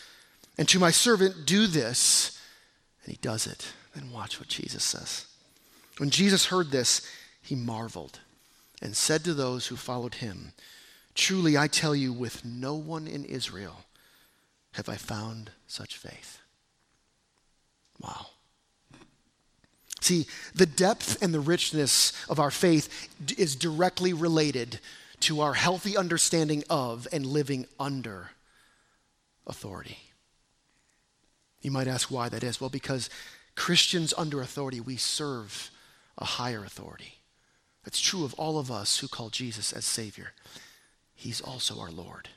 And 0.56 0.68
to 0.68 0.78
my 0.78 0.90
servant, 0.90 1.46
Do 1.46 1.66
this, 1.66 2.40
and 3.04 3.12
he 3.12 3.18
does 3.20 3.46
it. 3.46 3.72
Then 3.94 4.12
watch 4.12 4.38
what 4.38 4.48
Jesus 4.48 4.84
says. 4.84 5.27
When 5.98 6.11
Jesus 6.11 6.46
heard 6.46 6.70
this, 6.70 7.02
he 7.42 7.54
marveled 7.54 8.20
and 8.80 8.96
said 8.96 9.24
to 9.24 9.34
those 9.34 9.66
who 9.66 9.76
followed 9.76 10.16
him, 10.16 10.52
Truly 11.14 11.58
I 11.58 11.66
tell 11.66 11.94
you, 11.94 12.12
with 12.12 12.44
no 12.44 12.74
one 12.74 13.06
in 13.06 13.24
Israel 13.24 13.84
have 14.72 14.88
I 14.88 14.94
found 14.94 15.50
such 15.66 15.96
faith. 15.96 16.38
Wow. 18.00 18.26
See, 20.00 20.26
the 20.54 20.66
depth 20.66 21.20
and 21.20 21.34
the 21.34 21.40
richness 21.40 22.12
of 22.28 22.38
our 22.38 22.52
faith 22.52 23.08
is 23.37 23.56
directly 23.56 24.12
related 24.12 24.78
to 25.20 25.40
our 25.40 25.54
healthy 25.54 25.96
understanding 25.96 26.62
of 26.70 27.08
and 27.12 27.26
living 27.26 27.66
under 27.80 28.30
authority. 29.48 29.98
You 31.61 31.72
might 31.72 31.88
ask 31.88 32.08
why 32.08 32.28
that 32.28 32.44
is. 32.44 32.61
Well, 32.61 32.70
because 32.70 33.11
Christians 33.56 34.14
under 34.16 34.40
authority, 34.40 34.80
we 34.80 34.96
serve 34.96 35.72
a 36.18 36.24
higher 36.24 36.64
authority. 36.64 37.14
That's 37.85 38.00
true 38.00 38.24
of 38.24 38.35
all 38.35 38.59
of 38.59 38.70
us 38.70 38.98
who 38.98 39.09
call 39.09 39.31
Jesus 39.31 39.72
as 39.72 39.85
Savior. 39.85 40.33
He's 41.14 41.40
also 41.40 41.81
our 41.81 41.90
Lord. 41.90 42.28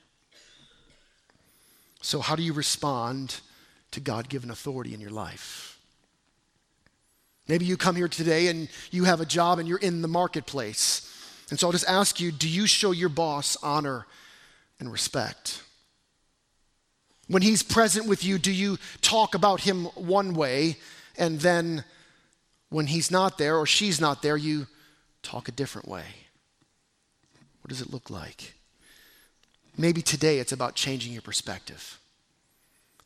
So, 2.02 2.20
how 2.20 2.36
do 2.36 2.44
you 2.44 2.54
respond 2.54 3.42
to 3.92 4.00
God 4.00 4.30
given 4.30 4.50
authority 4.50 4.94
in 4.94 5.02
your 5.02 5.12
life? 5.12 5.80
Maybe 7.48 7.66
you 7.66 7.76
come 7.76 7.96
here 7.96 8.08
today 8.08 8.48
and 8.48 8.70
you 8.92 9.04
have 9.04 9.20
a 9.20 9.26
job 9.26 9.60
and 9.60 9.68
you're 9.68 9.78
in 9.78 10.02
the 10.02 10.08
marketplace. 10.08 11.08
And 11.50 11.60
so 11.60 11.68
I'll 11.68 11.74
just 11.74 11.88
ask 11.88 12.20
you 12.20 12.32
do 12.32 12.48
you 12.48 12.66
show 12.66 12.92
your 12.92 13.10
boss 13.10 13.58
honor 13.62 14.08
and 14.80 14.92
respect? 14.92 15.62
When 17.28 17.42
he's 17.42 17.64
present 17.64 18.08
with 18.08 18.24
you, 18.24 18.38
do 18.38 18.52
you 18.52 18.78
talk 19.02 19.36
about 19.36 19.62
him 19.62 19.86
one 19.96 20.34
way 20.34 20.78
and 21.18 21.40
then 21.40 21.84
when 22.72 22.88
he's 22.88 23.12
not 23.12 23.38
there 23.38 23.58
or 23.58 23.66
she's 23.68 24.02
not 24.02 24.22
there, 24.22 24.38
you 24.38 24.66
talk 25.22 25.48
a 25.48 25.52
different 25.52 25.88
way. 25.88 26.06
What 27.62 27.70
does 27.70 27.82
it 27.82 27.92
look 27.92 28.10
like? 28.10 28.54
Maybe 29.78 30.02
today 30.02 30.40
it's 30.40 30.54
about 30.54 30.74
changing 30.74 31.12
your 31.14 31.22
perspective, 31.22 32.00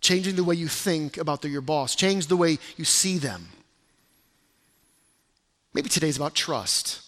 changing 0.01 0.35
the 0.35 0.43
way 0.43 0.55
you 0.55 0.67
think 0.67 1.17
about 1.17 1.41
the, 1.41 1.49
your 1.49 1.61
boss, 1.61 1.95
change 1.95 2.27
the 2.27 2.37
way 2.37 2.59
you 2.77 2.85
see 2.85 3.17
them. 3.17 3.47
Maybe 5.73 5.89
today's 5.89 6.17
about 6.17 6.35
trust. 6.35 7.01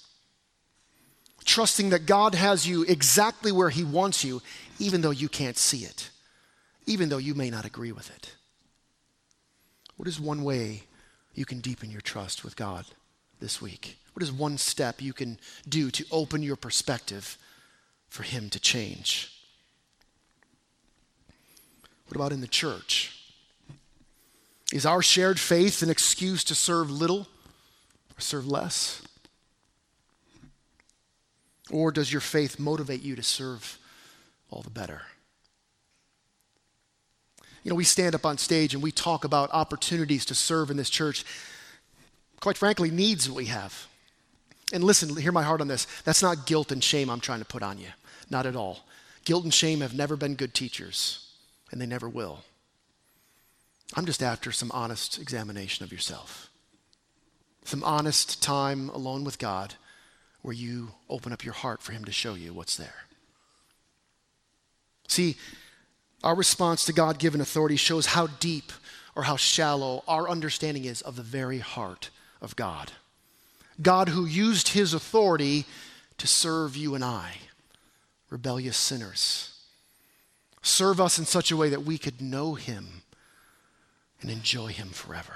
Trusting 1.46 1.91
that 1.91 2.08
God 2.08 2.36
has 2.36 2.67
you 2.67 2.84
exactly 2.84 3.52
where 3.52 3.70
He 3.70 3.84
wants 3.84 4.24
you, 4.24 4.41
even 4.80 5.02
though 5.02 5.12
you 5.12 5.30
can't 5.30 5.58
see 5.58 5.86
it, 5.86 6.10
even 6.88 7.10
though 7.10 7.17
you 7.17 7.36
may 7.36 7.50
not 7.50 7.65
agree 7.65 7.91
with 7.91 8.10
it. 8.15 8.34
What 9.96 10.08
is 10.08 10.20
one 10.20 10.43
way 10.43 10.84
you 11.38 11.45
can 11.45 11.60
deepen 11.60 11.91
your 11.91 12.02
trust 12.02 12.43
with 12.43 12.56
God 12.56 12.86
this 13.39 13.62
week? 13.62 14.00
What 14.13 14.23
is 14.23 14.32
one 14.32 14.58
step 14.58 15.02
you 15.02 15.13
can 15.13 15.38
do 15.69 15.91
to 15.91 16.04
open 16.12 16.41
your 16.41 16.56
perspective 16.56 17.38
for 18.10 18.23
Him 18.23 18.50
to 18.50 18.60
change? 18.60 19.32
What 22.08 22.15
about 22.15 22.32
in 22.32 22.41
the 22.41 22.47
church? 22.47 23.13
Is 24.73 24.86
our 24.86 25.04
shared 25.04 25.39
faith 25.39 25.84
an 25.84 25.91
excuse 25.91 26.43
to 26.45 26.56
serve 26.56 26.89
little 26.89 27.28
or 28.17 28.19
serve 28.19 28.47
less? 28.47 29.04
Or 31.69 31.91
does 31.91 32.12
your 32.12 32.21
faith 32.21 32.60
motivate 32.60 33.04
you 33.04 33.15
to 33.15 33.23
serve 33.23 33.78
all 34.50 34.63
the 34.63 34.71
better? 34.71 35.04
You 37.67 37.71
know, 37.71 37.75
we 37.75 37.84
stand 37.84 38.15
up 38.15 38.25
on 38.25 38.38
stage 38.38 38.73
and 38.73 38.82
we 38.82 38.93
talk 38.93 39.25
about 39.25 39.49
opportunities 39.51 40.23
to 40.27 40.36
serve 40.36 40.71
in 40.71 40.77
this 40.77 40.89
church. 40.89 41.25
Quite 42.39 42.58
frankly, 42.58 42.89
needs 42.89 43.30
we 43.30 43.47
have. 43.47 43.88
And 44.71 44.86
listen, 44.86 45.13
hear 45.17 45.34
my 45.34 45.43
heart 45.43 45.60
on 45.60 45.67
this. 45.67 45.86
That's 46.06 46.23
not 46.23 46.45
guilt 46.45 46.71
and 46.71 46.82
shame 46.82 47.10
I'm 47.10 47.19
trying 47.19 47.39
to 47.39 47.45
put 47.45 47.63
on 47.63 47.77
you. 47.77 47.89
Not 48.30 48.45
at 48.45 48.56
all. 48.56 48.86
Guilt 49.25 49.43
and 49.43 49.53
shame 49.53 49.82
have 49.82 49.93
never 49.93 50.15
been 50.15 50.36
good 50.36 50.53
teachers, 50.53 51.27
and 51.69 51.82
they 51.82 51.86
never 51.86 52.08
will. 52.08 52.45
I'm 53.95 54.06
just 54.06 54.23
after 54.23 54.53
some 54.53 54.71
honest 54.71 55.19
examination 55.19 55.84
of 55.84 55.91
yourself, 55.91 56.49
some 57.65 57.84
honest 57.84 58.41
time 58.41 58.88
alone 58.88 59.25
with 59.25 59.39
God 59.39 59.73
where 60.41 60.53
you 60.53 60.91
open 61.10 61.34
up 61.34 61.43
your 61.43 61.53
heart 61.53 61.82
for 61.82 61.91
Him 61.91 62.06
to 62.06 62.13
show 62.13 62.34
you 62.34 62.53
what's 62.53 62.77
there. 62.77 63.08
See, 65.10 65.36
our 66.23 66.36
response 66.36 66.86
to 66.86 66.93
God 66.93 67.19
given 67.19 67.41
authority 67.41 67.75
shows 67.75 68.08
how 68.08 68.27
deep 68.27 68.71
or 69.15 69.23
how 69.23 69.36
shallow 69.36 70.03
our 70.08 70.30
understanding 70.30 70.86
is 70.86 71.01
of 71.01 71.15
the 71.15 71.23
very 71.23 71.60
heart 71.60 72.10
of 72.41 72.56
God. 72.56 72.91
God 73.82 74.10
who 74.10 74.25
used 74.25 74.69
His 74.69 74.93
authority 74.93 75.65
to 76.17 76.27
serve 76.27 76.75
you 76.75 76.95
and 76.95 77.03
I, 77.03 77.34
rebellious 78.30 78.77
sinners. 78.77 79.53
Serve 80.62 80.99
us 80.99 81.19
in 81.19 81.25
such 81.25 81.51
a 81.51 81.58
way 81.58 81.69
that 81.69 81.84
we 81.84 81.97
could 81.97 82.21
know 82.21 82.56
Him 82.56 83.03
and 84.21 84.32
enjoy 84.32 84.67
Him 84.67 84.89
forever. 84.89 85.36